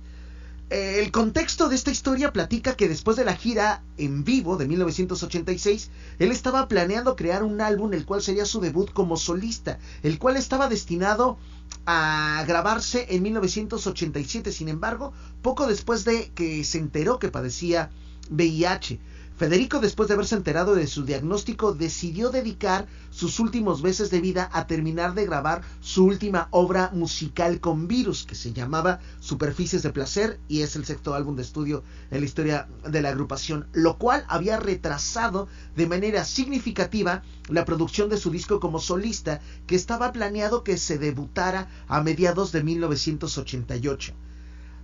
Eh, 0.74 0.98
el 0.98 1.12
contexto 1.12 1.68
de 1.68 1.76
esta 1.76 1.92
historia 1.92 2.32
platica 2.32 2.74
que 2.74 2.88
después 2.88 3.16
de 3.16 3.24
la 3.24 3.36
gira 3.36 3.84
en 3.96 4.24
vivo 4.24 4.56
de 4.56 4.66
1986, 4.66 5.88
él 6.18 6.32
estaba 6.32 6.66
planeando 6.66 7.14
crear 7.14 7.44
un 7.44 7.60
álbum 7.60 7.92
el 7.92 8.04
cual 8.04 8.22
sería 8.22 8.44
su 8.44 8.60
debut 8.60 8.92
como 8.92 9.16
solista, 9.16 9.78
el 10.02 10.18
cual 10.18 10.36
estaba 10.36 10.68
destinado 10.68 11.38
a 11.86 12.42
grabarse 12.48 13.06
en 13.10 13.22
1987. 13.22 14.50
Sin 14.50 14.68
embargo, 14.68 15.12
poco 15.42 15.68
después 15.68 16.04
de 16.04 16.32
que 16.34 16.64
se 16.64 16.78
enteró 16.78 17.20
que 17.20 17.28
padecía 17.28 17.92
VIH, 18.30 18.98
Federico, 19.36 19.80
después 19.80 20.06
de 20.08 20.14
haberse 20.14 20.36
enterado 20.36 20.76
de 20.76 20.86
su 20.86 21.04
diagnóstico, 21.04 21.74
decidió 21.74 22.30
dedicar 22.30 22.86
sus 23.10 23.40
últimos 23.40 23.82
meses 23.82 24.08
de 24.10 24.20
vida 24.20 24.48
a 24.52 24.68
terminar 24.68 25.14
de 25.14 25.26
grabar 25.26 25.62
su 25.80 26.04
última 26.04 26.46
obra 26.52 26.90
musical 26.94 27.58
con 27.58 27.88
virus, 27.88 28.26
que 28.26 28.36
se 28.36 28.52
llamaba 28.52 29.00
Superficies 29.18 29.82
de 29.82 29.90
Placer, 29.90 30.38
y 30.46 30.60
es 30.60 30.76
el 30.76 30.84
sexto 30.84 31.14
álbum 31.14 31.34
de 31.34 31.42
estudio 31.42 31.82
en 32.12 32.20
la 32.20 32.26
historia 32.26 32.68
de 32.88 33.02
la 33.02 33.08
agrupación, 33.08 33.66
lo 33.72 33.98
cual 33.98 34.24
había 34.28 34.60
retrasado 34.60 35.48
de 35.74 35.88
manera 35.88 36.24
significativa 36.24 37.24
la 37.48 37.64
producción 37.64 38.08
de 38.10 38.18
su 38.18 38.30
disco 38.30 38.60
como 38.60 38.78
solista, 38.78 39.40
que 39.66 39.74
estaba 39.74 40.12
planeado 40.12 40.62
que 40.62 40.78
se 40.78 40.96
debutara 40.96 41.68
a 41.88 42.00
mediados 42.02 42.52
de 42.52 42.62
1988. 42.62 44.14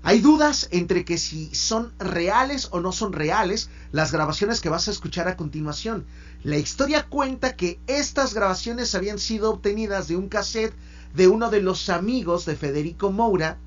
Hay 0.03 0.20
dudas 0.20 0.68
entre 0.70 1.05
que 1.05 1.18
si 1.18 1.55
son 1.55 1.92
reales 1.98 2.68
o 2.70 2.80
no 2.80 2.90
son 2.90 3.12
reales 3.12 3.68
las 3.92 4.12
grabaciones 4.12 4.61
que 4.61 4.70
vas 4.70 4.88
a 4.88 4.90
escuchar 4.90 5.28
a 5.28 5.36
continuación. 5.36 6.07
La 6.42 6.57
historia 6.57 7.07
cuenta 7.07 7.55
que 7.55 7.78
estas 7.86 8.32
grabaciones 8.32 8.94
habían 8.94 9.18
sido 9.18 9.51
obtenidas 9.51 10.09
de 10.09 10.16
un 10.16 10.28
cassette 10.28 10.74
de 11.14 11.28
uno 11.28 11.51
de 11.51 11.61
los 11.61 11.90
amigos 11.90 12.46
de 12.46 12.57
Federico 12.57 13.12
Moura 13.12 13.59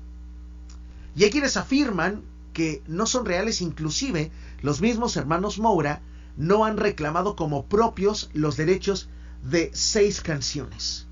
y 1.16 1.24
hay 1.24 1.30
quienes 1.30 1.56
afirman 1.56 2.22
que 2.52 2.82
no 2.86 3.06
son 3.06 3.24
reales, 3.24 3.60
inclusive 3.60 4.32
los 4.62 4.80
mismos 4.80 5.16
hermanos 5.16 5.58
Moura 5.58 6.00
no 6.36 6.64
han 6.64 6.76
reclamado 6.76 7.36
como 7.36 7.66
propios 7.66 8.30
los 8.32 8.56
derechos 8.56 9.08
de 9.42 9.70
seis 9.72 10.20
canciones. 10.20 11.06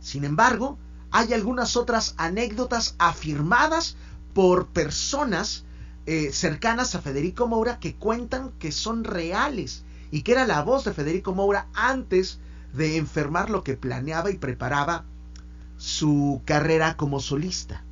Sin 0.00 0.24
embargo, 0.24 0.78
hay 1.10 1.32
algunas 1.32 1.76
otras 1.76 2.14
anécdotas 2.16 2.96
afirmadas 2.98 3.96
por 4.34 4.66
personas 4.66 5.64
eh, 6.06 6.32
cercanas 6.32 6.94
a 6.94 7.00
Federico 7.00 7.46
Moura 7.46 7.78
que 7.80 7.94
cuentan 7.94 8.50
que 8.58 8.72
son 8.72 9.04
reales 9.04 9.84
y 10.10 10.22
que 10.22 10.32
era 10.32 10.46
la 10.46 10.62
voz 10.62 10.84
de 10.84 10.92
Federico 10.92 11.34
Moura 11.34 11.68
antes 11.72 12.38
de 12.74 12.98
enfermar 12.98 13.48
lo 13.48 13.64
que 13.64 13.76
planeaba 13.76 14.30
y 14.30 14.36
preparaba 14.36 15.04
su 15.78 16.42
carrera 16.44 16.96
como 16.96 17.20
solista. 17.20 17.82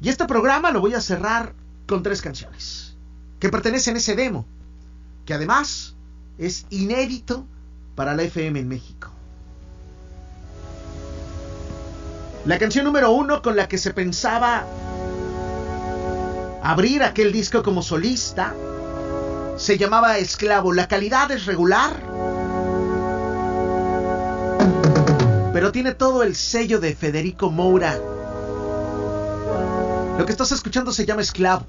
Y 0.00 0.08
este 0.08 0.26
programa 0.26 0.70
lo 0.70 0.80
voy 0.80 0.94
a 0.94 1.00
cerrar 1.00 1.54
con 1.86 2.02
tres 2.02 2.22
canciones 2.22 2.96
que 3.38 3.50
pertenecen 3.50 3.96
a 3.96 3.98
ese 3.98 4.16
demo, 4.16 4.46
que 5.26 5.34
además 5.34 5.94
es 6.38 6.66
inédito 6.70 7.44
para 7.94 8.14
la 8.14 8.22
FM 8.22 8.60
en 8.60 8.68
México. 8.68 9.10
La 12.46 12.58
canción 12.58 12.84
número 12.84 13.10
uno 13.10 13.42
con 13.42 13.56
la 13.56 13.68
que 13.68 13.78
se 13.78 13.92
pensaba 13.92 14.66
abrir 16.64 17.02
aquel 17.02 17.30
disco 17.30 17.62
como 17.62 17.82
solista. 17.82 18.54
Se 19.56 19.78
llamaba 19.78 20.18
Esclavo. 20.18 20.72
La 20.72 20.88
calidad 20.88 21.30
es 21.30 21.44
regular. 21.44 21.92
Pero 25.52 25.70
tiene 25.70 25.94
todo 25.94 26.22
el 26.24 26.34
sello 26.34 26.80
de 26.80 26.96
Federico 26.96 27.50
Moura. 27.50 27.96
Lo 30.18 30.24
que 30.24 30.32
estás 30.32 30.50
escuchando 30.52 30.90
se 30.90 31.04
llama 31.04 31.22
Esclavo. 31.22 31.66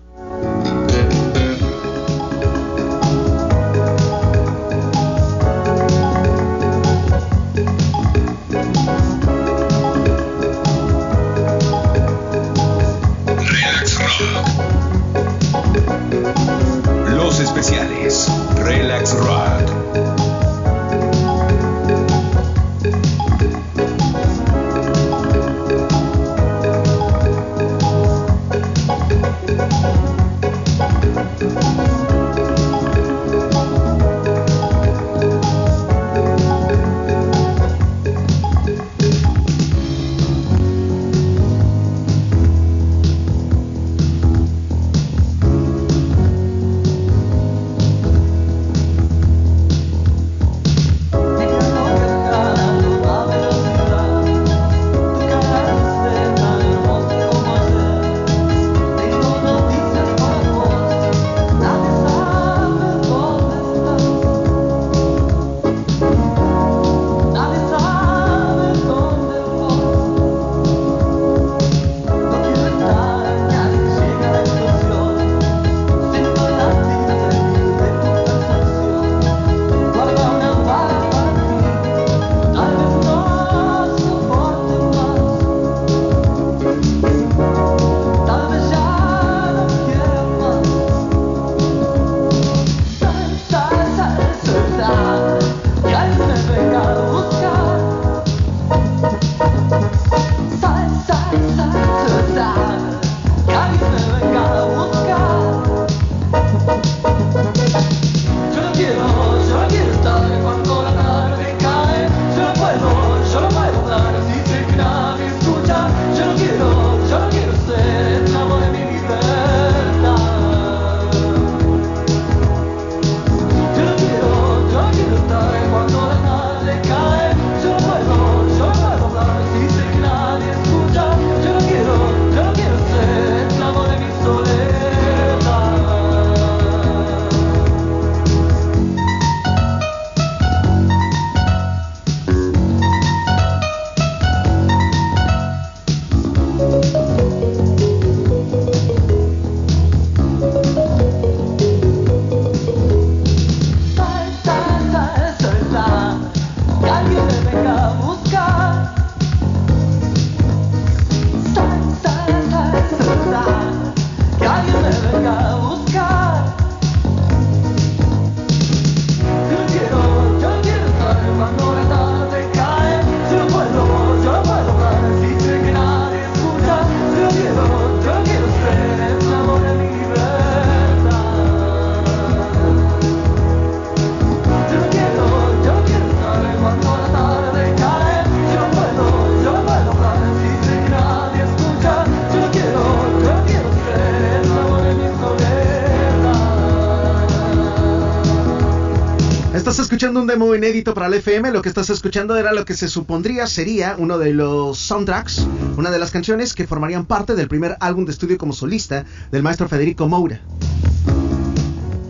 Un 200.17 200.27
demo 200.27 200.53
inédito 200.55 200.93
para 200.93 201.07
el 201.07 201.15
FM. 201.15 201.51
Lo 201.51 201.61
que 201.61 201.69
estás 201.69 201.89
escuchando 201.89 202.35
era 202.37 202.53
lo 202.53 202.65
que 202.65 202.73
se 202.73 202.87
supondría 202.87 203.47
sería 203.47 203.95
uno 203.97 204.17
de 204.17 204.33
los 204.33 204.77
soundtracks, 204.77 205.47
una 205.77 205.91
de 205.91 205.99
las 205.99 206.11
canciones 206.11 206.53
que 206.53 206.67
formarían 206.67 207.05
parte 207.05 207.35
del 207.35 207.47
primer 207.47 207.77
álbum 207.79 208.05
de 208.05 208.11
estudio 208.11 208.37
como 208.37 208.53
solista 208.53 209.05
del 209.31 209.43
maestro 209.43 209.67
Federico 209.67 210.07
Moura. 210.07 210.41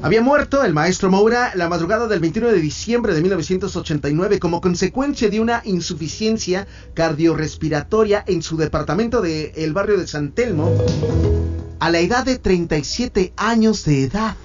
Había 0.01 0.21
muerto 0.21 0.63
el 0.63 0.73
maestro 0.73 1.09
Moura 1.09 1.53
la 1.55 1.67
madrugada 1.67 2.07
del 2.07 2.19
21 2.19 2.49
de 2.49 2.59
diciembre 2.59 3.13
de 3.13 3.21
1989 3.21 4.39
como 4.39 4.61
consecuencia 4.61 5.29
de 5.29 5.39
una 5.39 5.61
insuficiencia 5.65 6.67
cardiorrespiratoria 6.93 8.23
en 8.27 8.43
su 8.43 8.57
departamento 8.57 9.21
del 9.21 9.73
barrio 9.73 9.97
de 9.97 10.05
San 10.05 10.31
Telmo 10.31 10.71
a 11.79 11.89
la 11.89 11.99
edad 11.99 12.23
de 12.23 12.37
37 12.37 13.33
años 13.35 13.85
de 13.85 14.03
edad. 14.03 14.35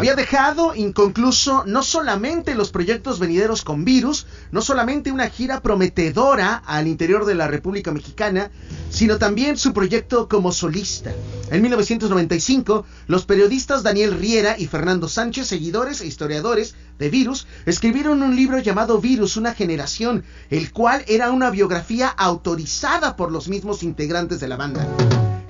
Había 0.00 0.14
dejado 0.14 0.74
inconcluso 0.74 1.64
no 1.66 1.82
solamente 1.82 2.54
los 2.54 2.70
proyectos 2.70 3.18
venideros 3.18 3.62
con 3.62 3.84
virus, 3.84 4.26
no 4.50 4.62
solamente 4.62 5.12
una 5.12 5.28
gira 5.28 5.60
prometedora 5.60 6.54
al 6.54 6.86
interior 6.86 7.26
de 7.26 7.34
la 7.34 7.48
República 7.48 7.92
Mexicana, 7.92 8.50
sino 8.88 9.18
también 9.18 9.58
su 9.58 9.74
proyecto 9.74 10.26
como 10.26 10.52
solista. 10.52 11.12
En 11.50 11.60
1995, 11.60 12.86
los 13.08 13.26
periodistas 13.26 13.82
Daniel 13.82 14.18
Riera 14.18 14.58
y 14.58 14.68
Fernando 14.68 15.06
Sánchez, 15.06 15.48
seguidores 15.48 16.00
e 16.00 16.06
historiadores 16.06 16.74
de 16.98 17.10
Virus, 17.10 17.46
escribieron 17.66 18.22
un 18.22 18.34
libro 18.34 18.58
llamado 18.58 19.02
Virus, 19.02 19.36
una 19.36 19.52
generación, 19.52 20.24
el 20.48 20.72
cual 20.72 21.04
era 21.08 21.30
una 21.30 21.50
biografía 21.50 22.08
autorizada 22.08 23.16
por 23.16 23.30
los 23.30 23.48
mismos 23.50 23.82
integrantes 23.82 24.40
de 24.40 24.48
la 24.48 24.56
banda. 24.56 24.88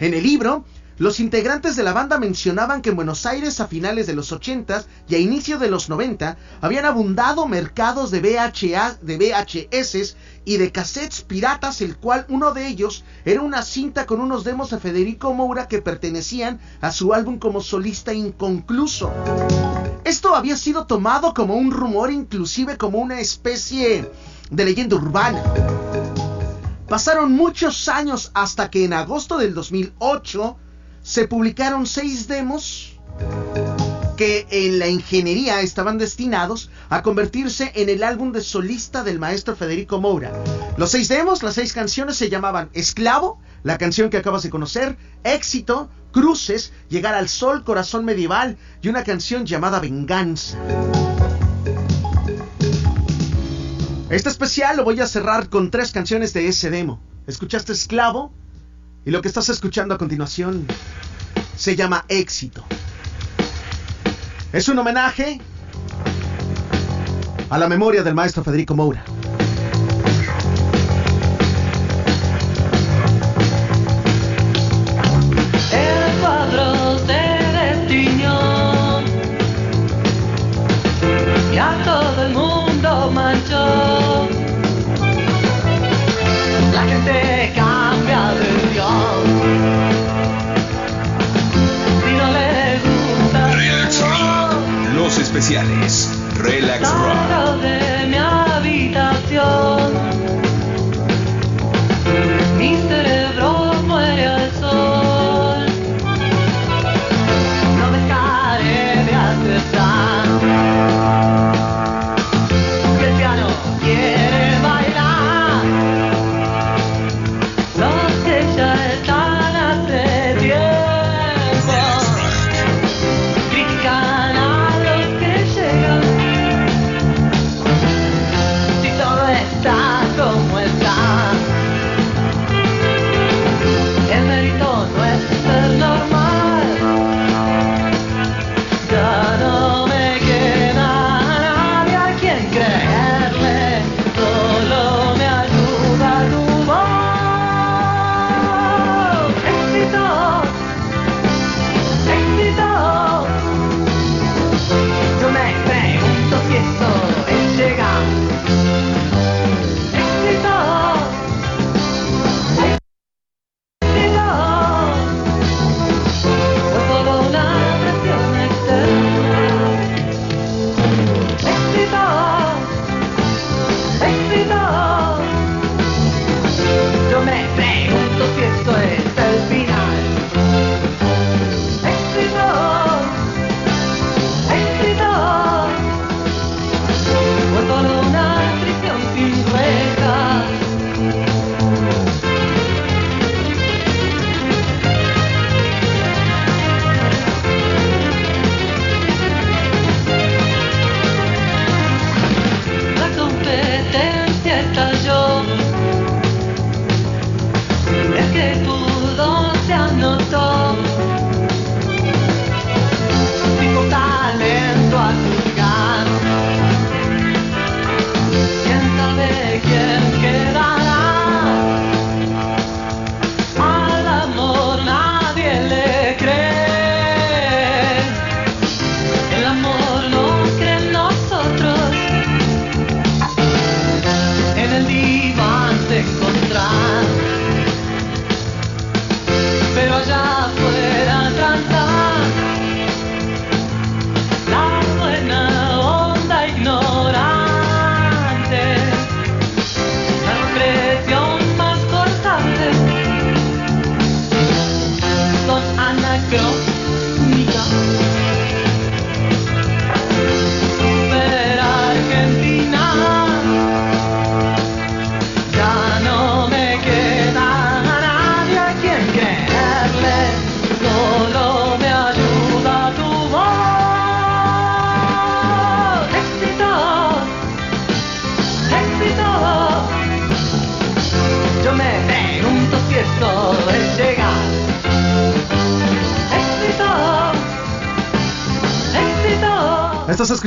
En 0.00 0.12
el 0.12 0.24
libro, 0.24 0.64
los 1.00 1.18
integrantes 1.18 1.76
de 1.76 1.82
la 1.82 1.94
banda 1.94 2.18
mencionaban 2.18 2.82
que 2.82 2.90
en 2.90 2.96
Buenos 2.96 3.24
Aires 3.24 3.58
a 3.60 3.66
finales 3.66 4.06
de 4.06 4.12
los 4.12 4.32
80 4.32 4.84
y 5.08 5.14
a 5.14 5.18
inicio 5.18 5.58
de 5.58 5.70
los 5.70 5.88
90 5.88 6.36
habían 6.60 6.84
abundado 6.84 7.46
mercados 7.46 8.10
de, 8.10 8.20
VHA, 8.20 8.98
de 9.00 9.16
VHS 9.16 10.14
y 10.44 10.58
de 10.58 10.70
cassettes 10.70 11.22
piratas, 11.22 11.80
el 11.80 11.96
cual 11.96 12.26
uno 12.28 12.52
de 12.52 12.66
ellos 12.66 13.02
era 13.24 13.40
una 13.40 13.62
cinta 13.62 14.04
con 14.04 14.20
unos 14.20 14.44
demos 14.44 14.68
de 14.68 14.78
Federico 14.78 15.32
Moura 15.32 15.68
que 15.68 15.80
pertenecían 15.80 16.60
a 16.82 16.92
su 16.92 17.14
álbum 17.14 17.38
como 17.38 17.62
solista 17.62 18.12
inconcluso. 18.12 19.10
Esto 20.04 20.36
había 20.36 20.58
sido 20.58 20.84
tomado 20.84 21.32
como 21.32 21.54
un 21.54 21.70
rumor, 21.70 22.12
inclusive 22.12 22.76
como 22.76 22.98
una 22.98 23.20
especie 23.20 24.06
de 24.50 24.64
leyenda 24.66 24.96
urbana. 24.96 25.42
Pasaron 26.90 27.32
muchos 27.32 27.88
años 27.88 28.30
hasta 28.34 28.70
que 28.70 28.84
en 28.84 28.92
agosto 28.92 29.38
del 29.38 29.54
2008 29.54 30.58
se 31.02 31.26
publicaron 31.26 31.86
seis 31.86 32.28
demos 32.28 32.98
que 34.16 34.46
en 34.50 34.78
la 34.78 34.88
ingeniería 34.88 35.62
estaban 35.62 35.96
destinados 35.96 36.70
a 36.90 37.02
convertirse 37.02 37.72
en 37.74 37.88
el 37.88 38.02
álbum 38.02 38.32
de 38.32 38.42
solista 38.42 39.02
del 39.02 39.18
maestro 39.18 39.56
Federico 39.56 39.98
Moura. 39.98 40.32
Los 40.76 40.90
seis 40.90 41.08
demos, 41.08 41.42
las 41.42 41.54
seis 41.54 41.72
canciones 41.72 42.16
se 42.16 42.28
llamaban 42.28 42.68
Esclavo, 42.74 43.40
la 43.62 43.78
canción 43.78 44.10
que 44.10 44.18
acabas 44.18 44.42
de 44.42 44.50
conocer, 44.50 44.98
Éxito, 45.24 45.88
Cruces, 46.12 46.72
Llegar 46.90 47.14
al 47.14 47.28
Sol, 47.28 47.64
Corazón 47.64 48.04
Medieval 48.04 48.58
y 48.82 48.88
una 48.88 49.04
canción 49.04 49.46
llamada 49.46 49.80
Venganza. 49.80 50.58
Este 54.10 54.28
especial 54.28 54.76
lo 54.76 54.84
voy 54.84 55.00
a 55.00 55.06
cerrar 55.06 55.48
con 55.48 55.70
tres 55.70 55.92
canciones 55.92 56.32
de 56.34 56.48
ese 56.48 56.68
demo. 56.68 57.00
¿Escuchaste 57.26 57.72
Esclavo? 57.72 58.32
Y 59.04 59.10
lo 59.10 59.22
que 59.22 59.28
estás 59.28 59.48
escuchando 59.48 59.94
a 59.94 59.98
continuación 59.98 60.66
se 61.56 61.74
llama 61.74 62.04
Éxito. 62.08 62.64
Es 64.52 64.68
un 64.68 64.78
homenaje 64.78 65.40
a 67.48 67.58
la 67.58 67.68
memoria 67.68 68.02
del 68.02 68.14
maestro 68.14 68.44
Federico 68.44 68.74
Moura. 68.74 69.04
Relax 96.36 96.92
Rock. 96.92 99.79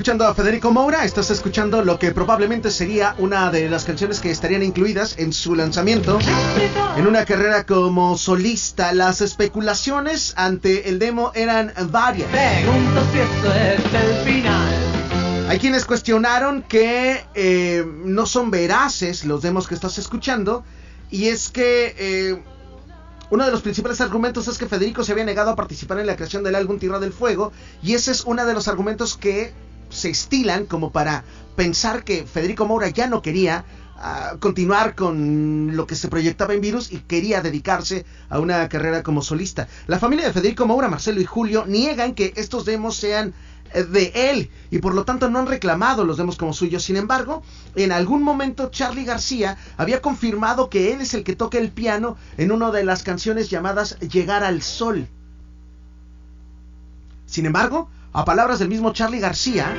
Escuchando 0.04 0.28
a 0.28 0.36
Federico 0.36 0.70
Moura, 0.70 1.06
estás 1.06 1.30
escuchando 1.30 1.82
lo 1.82 1.97
que 1.97 2.12
probablemente 2.12 2.72
sería 2.72 3.16
una 3.20 3.49
de 3.51 3.70
las 3.70 3.86
canciones 3.86 4.20
que 4.20 4.32
estarían 4.32 4.62
incluidas 4.62 5.18
en 5.18 5.32
su 5.32 5.56
lanzamiento 5.56 6.20
en 6.97 7.08
una 7.08 7.24
carrera 7.24 7.66
como 7.66 8.18
solista. 8.18 8.91
Las 8.91 9.22
especulaciones 9.22 10.34
ante 10.36 10.89
el 10.89 10.99
demo 10.99 11.32
eran 11.36 11.72
varias. 11.89 12.30
Pregunto 12.32 13.01
si 13.14 13.20
esto 13.20 13.54
es 13.54 14.04
el 14.04 14.26
final. 14.26 15.47
Hay 15.47 15.58
quienes 15.58 15.86
cuestionaron 15.86 16.64
que 16.64 17.24
eh, 17.34 17.86
no 18.04 18.26
son 18.26 18.51
veraces 18.51 19.24
los 19.24 19.41
demos 19.41 19.70
que 19.70 19.76
estás 19.76 19.97
escuchando 19.99 20.66
y 21.12 21.30
es 21.30 21.49
que 21.49 21.95
eh, 21.97 22.43
uno 23.30 23.45
de 23.45 23.51
los 23.51 23.62
principales 23.62 24.01
argumentos 24.01 24.49
es 24.49 24.58
que 24.58 24.68
Federico 24.68 25.04
se 25.06 25.14
había 25.14 25.24
negado 25.24 25.51
a 25.51 25.56
participar 25.56 25.97
en 25.99 26.08
la 26.08 26.18
creación 26.18 26.43
del 26.43 26.56
álbum 26.56 26.78
Tierra 26.78 26.99
del 26.99 27.14
Fuego 27.14 27.54
y 27.82 27.93
ese 27.93 28.12
es 28.12 28.26
uno 28.26 28.45
de 28.45 28.54
los 28.54 28.68
argumentos 28.68 29.16
que 29.16 29.54
se 29.93 30.09
estilan 30.09 30.65
como 30.65 30.91
para 30.91 31.23
pensar 31.55 32.03
que 32.03 32.25
Federico 32.25 32.65
Moura 32.65 32.89
ya 32.89 33.07
no 33.07 33.21
quería 33.21 33.63
ah, 33.95 34.35
continuar 34.39 34.95
con 34.95 35.75
lo 35.75 35.87
que 35.87 35.95
se 35.95 36.07
proyectaba 36.07 36.53
en 36.53 36.61
Virus 36.61 36.91
y 36.91 36.99
quería 36.99 37.41
dedicarse 37.41 38.05
a 38.29 38.39
una 38.39 38.67
carrera 38.69 39.03
como 39.03 39.21
solista. 39.21 39.67
La 39.87 39.99
familia 39.99 40.25
de 40.25 40.33
Federico 40.33 40.65
Moura, 40.65 40.89
Marcelo 40.89 41.21
y 41.21 41.25
Julio 41.25 41.65
niegan 41.67 42.15
que 42.15 42.33
estos 42.35 42.65
demos 42.65 42.95
sean 42.97 43.33
eh, 43.73 43.83
de 43.83 44.11
él 44.15 44.49
y 44.71 44.79
por 44.79 44.95
lo 44.95 45.05
tanto 45.05 45.29
no 45.29 45.39
han 45.39 45.47
reclamado 45.47 46.03
los 46.05 46.17
demos 46.17 46.37
como 46.37 46.53
suyos. 46.53 46.83
Sin 46.83 46.97
embargo, 46.97 47.43
en 47.75 47.91
algún 47.91 48.23
momento 48.23 48.69
Charlie 48.69 49.05
García 49.05 49.57
había 49.77 50.01
confirmado 50.01 50.69
que 50.69 50.93
él 50.93 51.01
es 51.01 51.13
el 51.13 51.23
que 51.23 51.35
toca 51.35 51.59
el 51.59 51.71
piano 51.71 52.17
en 52.37 52.51
una 52.51 52.71
de 52.71 52.83
las 52.83 53.03
canciones 53.03 53.49
llamadas 53.49 53.99
Llegar 53.99 54.43
al 54.43 54.61
Sol. 54.63 55.07
Sin 57.25 57.47
embargo, 57.47 57.89
a 58.14 58.26
palabras 58.26 58.59
del 58.59 58.70
mismo 58.70 58.93
Charlie 58.93 59.20
García, 59.20 59.74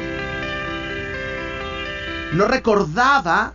no 2.33 2.47
recordaba 2.47 3.55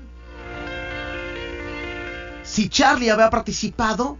si 2.44 2.70
Charlie 2.70 3.10
había 3.10 3.30
participado 3.30 4.18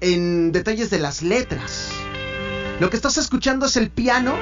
en 0.00 0.50
detalles 0.50 0.90
de 0.90 0.98
las 0.98 1.22
letras. 1.22 1.90
Lo 2.80 2.90
que 2.90 2.96
estás 2.96 3.16
escuchando 3.16 3.66
es 3.66 3.76
el 3.76 3.90
piano 3.90 4.34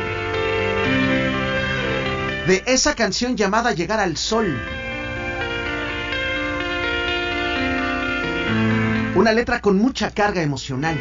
de 2.46 2.62
esa 2.66 2.94
canción 2.94 3.36
llamada 3.36 3.72
Llegar 3.72 4.00
al 4.00 4.16
Sol. 4.16 4.58
Una 9.14 9.32
letra 9.32 9.60
con 9.60 9.78
mucha 9.78 10.10
carga 10.10 10.42
emocional. 10.42 10.98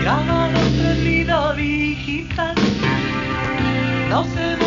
Grabado 0.00 0.58
en 0.90 1.04
vida 1.04 1.52
digital. 1.54 2.54
No 4.08 4.24
se. 4.24 4.59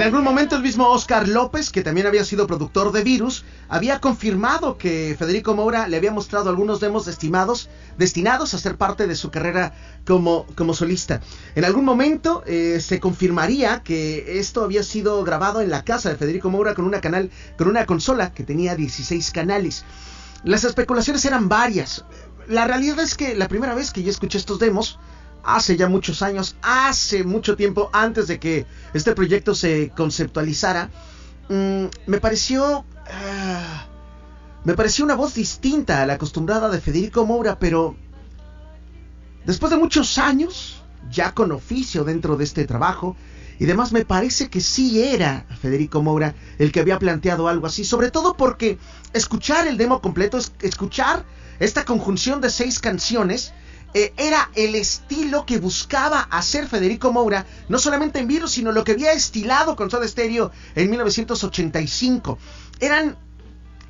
En 0.00 0.06
algún 0.06 0.24
momento 0.24 0.56
el 0.56 0.62
mismo 0.62 0.88
Oscar 0.88 1.28
López, 1.28 1.68
que 1.68 1.82
también 1.82 2.06
había 2.06 2.24
sido 2.24 2.46
productor 2.46 2.90
de 2.90 3.04
Virus, 3.04 3.44
había 3.68 4.00
confirmado 4.00 4.78
que 4.78 5.14
Federico 5.18 5.54
Moura 5.54 5.88
le 5.88 5.98
había 5.98 6.10
mostrado 6.10 6.48
algunos 6.48 6.80
demos 6.80 7.04
destinados, 7.04 7.68
a 7.98 8.58
ser 8.58 8.78
parte 8.78 9.06
de 9.06 9.14
su 9.14 9.30
carrera 9.30 9.74
como, 10.06 10.46
como 10.54 10.72
solista. 10.72 11.20
En 11.54 11.66
algún 11.66 11.84
momento 11.84 12.42
eh, 12.46 12.80
se 12.80 12.98
confirmaría 12.98 13.82
que 13.82 14.38
esto 14.38 14.64
había 14.64 14.84
sido 14.84 15.22
grabado 15.22 15.60
en 15.60 15.68
la 15.68 15.84
casa 15.84 16.08
de 16.08 16.16
Federico 16.16 16.48
Moura 16.48 16.74
con 16.74 16.86
una 16.86 17.02
canal, 17.02 17.30
con 17.58 17.68
una 17.68 17.84
consola 17.84 18.32
que 18.32 18.42
tenía 18.42 18.76
16 18.76 19.30
canales. 19.32 19.84
Las 20.44 20.64
especulaciones 20.64 21.26
eran 21.26 21.50
varias. 21.50 22.06
La 22.48 22.66
realidad 22.66 23.00
es 23.00 23.16
que 23.16 23.36
la 23.36 23.48
primera 23.48 23.74
vez 23.74 23.90
que 23.90 24.02
yo 24.02 24.10
escuché 24.10 24.38
estos 24.38 24.58
demos, 24.60 24.98
hace 25.44 25.76
ya 25.76 25.88
muchos 25.88 26.22
años, 26.22 26.56
hace 26.62 27.24
mucho 27.24 27.56
tiempo 27.56 27.90
antes 27.92 28.28
de 28.28 28.38
que 28.38 28.66
este 28.94 29.12
proyecto 29.14 29.54
se 29.54 29.90
conceptualizara, 29.96 30.90
mm, 31.48 31.84
me 32.06 32.20
pareció... 32.20 32.84
ah, 33.06 33.86
me 34.64 34.74
pareció 34.74 35.04
una 35.06 35.14
voz 35.14 35.34
distinta 35.34 36.02
a 36.02 36.06
la 36.06 36.14
acostumbrada 36.14 36.68
de 36.68 36.80
Federico 36.82 37.24
Moura, 37.24 37.58
pero 37.58 37.96
después 39.46 39.70
de 39.70 39.78
muchos 39.78 40.18
años, 40.18 40.82
ya 41.10 41.32
con 41.32 41.50
oficio 41.52 42.04
dentro 42.04 42.36
de 42.36 42.44
este 42.44 42.66
trabajo, 42.66 43.16
y 43.58 43.64
demás 43.66 43.92
me 43.92 44.04
parece 44.04 44.48
que 44.48 44.60
sí 44.60 45.02
era 45.02 45.46
Federico 45.60 46.02
Moura 46.02 46.34
el 46.58 46.72
que 46.72 46.80
había 46.80 46.98
planteado 46.98 47.48
algo 47.48 47.66
así, 47.66 47.84
sobre 47.84 48.10
todo 48.10 48.36
porque 48.36 48.78
escuchar 49.12 49.66
el 49.66 49.76
demo 49.76 50.00
completo, 50.00 50.38
es- 50.38 50.52
escuchar 50.60 51.24
esta 51.58 51.84
conjunción 51.84 52.40
de 52.40 52.48
seis 52.50 52.78
canciones, 52.80 53.52
eh, 53.92 54.12
era 54.16 54.50
el 54.54 54.74
estilo 54.74 55.44
que 55.44 55.58
buscaba 55.58 56.20
hacer 56.30 56.68
Federico 56.68 57.12
Moura, 57.12 57.46
no 57.68 57.78
solamente 57.78 58.20
en 58.20 58.28
Virus, 58.28 58.52
sino 58.52 58.72
lo 58.72 58.84
que 58.84 58.92
había 58.92 59.12
estilado 59.12 59.74
con 59.74 59.90
Soda 59.90 60.06
Stereo 60.06 60.52
en 60.74 60.90
1985. 60.90 62.38
Eran 62.78 63.16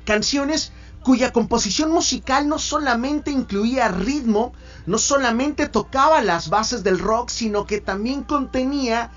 canciones 0.05 0.71
cuya 1.03 1.31
composición 1.31 1.91
musical 1.91 2.47
no 2.47 2.59
solamente 2.59 3.31
incluía 3.31 3.87
ritmo, 3.87 4.53
no 4.85 4.97
solamente 4.97 5.67
tocaba 5.67 6.21
las 6.21 6.49
bases 6.49 6.83
del 6.83 6.99
rock, 6.99 7.29
sino 7.29 7.65
que 7.65 7.81
también 7.81 8.23
contenía 8.23 9.11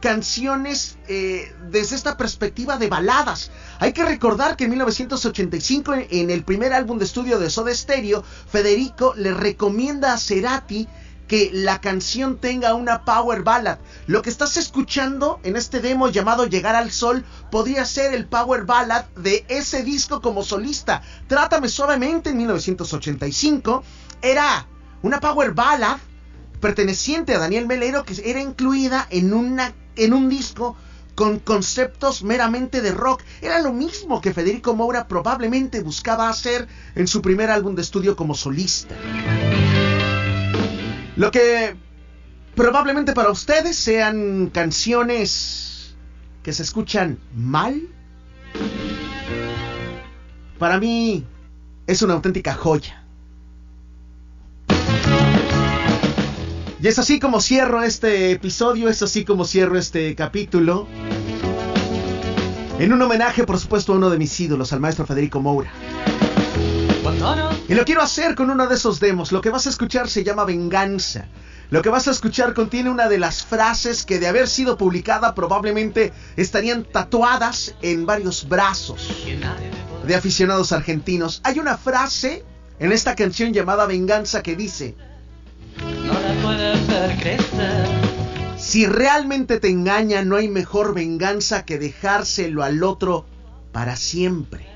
canciones 0.00 0.98
eh, 1.08 1.54
desde 1.70 1.96
esta 1.96 2.16
perspectiva 2.16 2.78
de 2.78 2.88
baladas. 2.88 3.50
Hay 3.78 3.92
que 3.92 4.04
recordar 4.04 4.56
que 4.56 4.64
en 4.64 4.70
1985, 4.70 5.94
en, 6.10 6.30
el 6.30 6.44
primer 6.44 6.72
álbum 6.72 6.98
de 6.98 7.04
estudio 7.04 7.38
de 7.38 7.50
Soda 7.50 7.74
Stereo, 7.74 8.22
Federico 8.22 9.14
le 9.16 9.32
recomienda 9.32 10.12
a 10.12 10.18
Cerati 10.18 10.88
que 11.28 11.50
la 11.52 11.80
canción 11.80 12.38
tenga 12.38 12.74
una 12.74 13.04
power 13.04 13.44
ballad. 13.44 13.78
Lo 14.08 14.20
que 14.20 14.30
estás 14.30 14.56
escuchando 14.56 15.38
en 15.44 15.54
este 15.54 15.78
demo 15.78 16.08
llamado 16.08 16.46
Llegar 16.46 16.74
al 16.74 16.90
Sol 16.90 17.24
podría 17.52 17.84
ser 17.84 18.14
el 18.14 18.26
power 18.26 18.64
ballad 18.64 19.04
de 19.14 19.44
ese 19.48 19.84
disco 19.84 20.20
como 20.20 20.42
solista. 20.42 21.02
Trátame 21.28 21.68
suavemente 21.68 22.30
en 22.30 22.38
1985 22.38 23.84
era 24.22 24.66
una 25.02 25.20
power 25.20 25.52
ballad 25.52 25.98
perteneciente 26.60 27.34
a 27.34 27.38
Daniel 27.38 27.66
Melero 27.66 28.04
que 28.04 28.20
era 28.24 28.40
incluida 28.40 29.06
en 29.10 29.32
una 29.32 29.72
en 30.04 30.12
un 30.12 30.28
disco 30.28 30.76
con 31.14 31.38
conceptos 31.38 32.22
meramente 32.22 32.80
de 32.80 32.92
rock. 32.92 33.22
Era 33.42 33.60
lo 33.60 33.72
mismo 33.72 34.20
que 34.20 34.32
Federico 34.32 34.74
Moura 34.74 35.06
probablemente 35.06 35.82
buscaba 35.82 36.28
hacer 36.28 36.66
en 36.94 37.06
su 37.06 37.20
primer 37.20 37.50
álbum 37.50 37.74
de 37.74 37.82
estudio 37.82 38.16
como 38.16 38.34
solista. 38.34 38.94
Lo 41.16 41.30
que 41.30 41.76
probablemente 42.54 43.12
para 43.12 43.30
ustedes 43.30 43.76
sean 43.76 44.48
canciones 44.48 45.94
que 46.42 46.54
se 46.54 46.62
escuchan 46.62 47.18
mal, 47.34 47.82
para 50.58 50.78
mí 50.78 51.26
es 51.86 52.00
una 52.00 52.14
auténtica 52.14 52.54
joya. 52.54 52.99
Y 56.82 56.88
es 56.88 56.98
así 56.98 57.20
como 57.20 57.42
cierro 57.42 57.82
este 57.82 58.30
episodio, 58.30 58.88
es 58.88 59.02
así 59.02 59.26
como 59.26 59.44
cierro 59.44 59.76
este 59.76 60.14
capítulo. 60.14 60.88
En 62.78 62.94
un 62.94 63.02
homenaje, 63.02 63.44
por 63.44 63.58
supuesto, 63.58 63.92
a 63.92 63.96
uno 63.96 64.08
de 64.08 64.16
mis 64.16 64.40
ídolos, 64.40 64.72
al 64.72 64.80
maestro 64.80 65.04
Federico 65.04 65.40
Moura. 65.40 65.70
Y 67.68 67.74
lo 67.74 67.84
quiero 67.84 68.00
hacer 68.00 68.34
con 68.34 68.48
uno 68.48 68.66
de 68.66 68.76
esos 68.76 68.98
demos. 68.98 69.30
Lo 69.30 69.42
que 69.42 69.50
vas 69.50 69.66
a 69.66 69.68
escuchar 69.70 70.08
se 70.08 70.24
llama 70.24 70.46
Venganza. 70.46 71.28
Lo 71.68 71.82
que 71.82 71.90
vas 71.90 72.08
a 72.08 72.12
escuchar 72.12 72.54
contiene 72.54 72.88
una 72.88 73.10
de 73.10 73.18
las 73.18 73.44
frases 73.44 74.06
que 74.06 74.18
de 74.18 74.28
haber 74.28 74.48
sido 74.48 74.78
publicada 74.78 75.34
probablemente 75.34 76.14
estarían 76.36 76.84
tatuadas 76.84 77.74
en 77.82 78.06
varios 78.06 78.48
brazos 78.48 79.26
de 80.06 80.14
aficionados 80.14 80.72
argentinos. 80.72 81.42
Hay 81.44 81.58
una 81.58 81.76
frase 81.76 82.42
en 82.78 82.90
esta 82.90 83.14
canción 83.14 83.52
llamada 83.52 83.84
Venganza 83.84 84.42
que 84.42 84.56
dice, 84.56 84.96
no 85.78 86.12
la 86.12 86.42
puedes 86.42 86.86
ver 86.86 87.16
crecer. 87.18 87.86
Si 88.56 88.86
realmente 88.86 89.58
te 89.58 89.68
engaña, 89.68 90.22
no 90.22 90.36
hay 90.36 90.48
mejor 90.48 90.94
venganza 90.94 91.64
que 91.64 91.78
dejárselo 91.78 92.62
al 92.62 92.82
otro 92.82 93.24
para 93.72 93.96
siempre. 93.96 94.66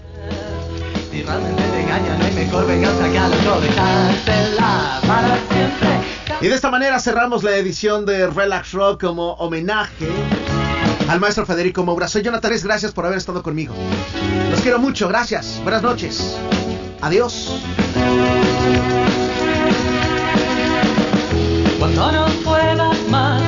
Si 1.10 1.22
realmente 1.22 1.62
te 1.62 1.82
engaña, 1.82 2.16
no 2.18 2.24
hay 2.24 2.32
mejor 2.32 2.66
venganza 2.66 3.10
que 3.10 3.18
al 3.18 3.32
otro 3.32 3.60
dejársela 3.60 5.00
para 5.06 5.38
siempre. 5.48 5.88
Y 6.40 6.48
de 6.48 6.54
esta 6.54 6.70
manera 6.70 6.98
cerramos 6.98 7.44
la 7.44 7.56
edición 7.56 8.04
de 8.06 8.26
Relax 8.26 8.72
Rock 8.72 9.02
como 9.02 9.34
homenaje 9.34 10.08
al 11.08 11.20
maestro 11.20 11.46
Federico 11.46 11.84
Moura. 11.84 12.08
Soy 12.08 12.22
Jonathan, 12.22 12.52
gracias 12.62 12.92
por 12.92 13.06
haber 13.06 13.18
estado 13.18 13.42
conmigo. 13.42 13.74
Los 14.50 14.60
quiero 14.60 14.78
mucho, 14.78 15.08
gracias. 15.08 15.60
Buenas 15.62 15.82
noches. 15.82 16.36
Adiós 17.00 17.60
no 21.94 22.10
nos 22.10 22.30
puedas 22.44 22.96
más 23.08 23.42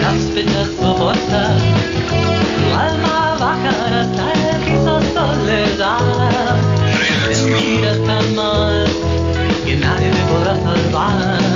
las 0.00 0.22
fechas 0.34 0.68
soportar. 0.80 1.56
Tu 2.08 2.74
alma 2.76 3.36
bajará 3.38 4.00
hasta 4.02 4.32
el 4.32 4.56
piso 4.64 5.00
soledad. 5.14 6.56
Te 7.28 7.36
miras 7.50 7.98
tan 8.06 8.34
mal 8.34 8.86
que 9.64 9.76
nadie 9.76 10.10
te 10.10 10.22
podrá 10.30 10.54
salvar. 10.62 11.47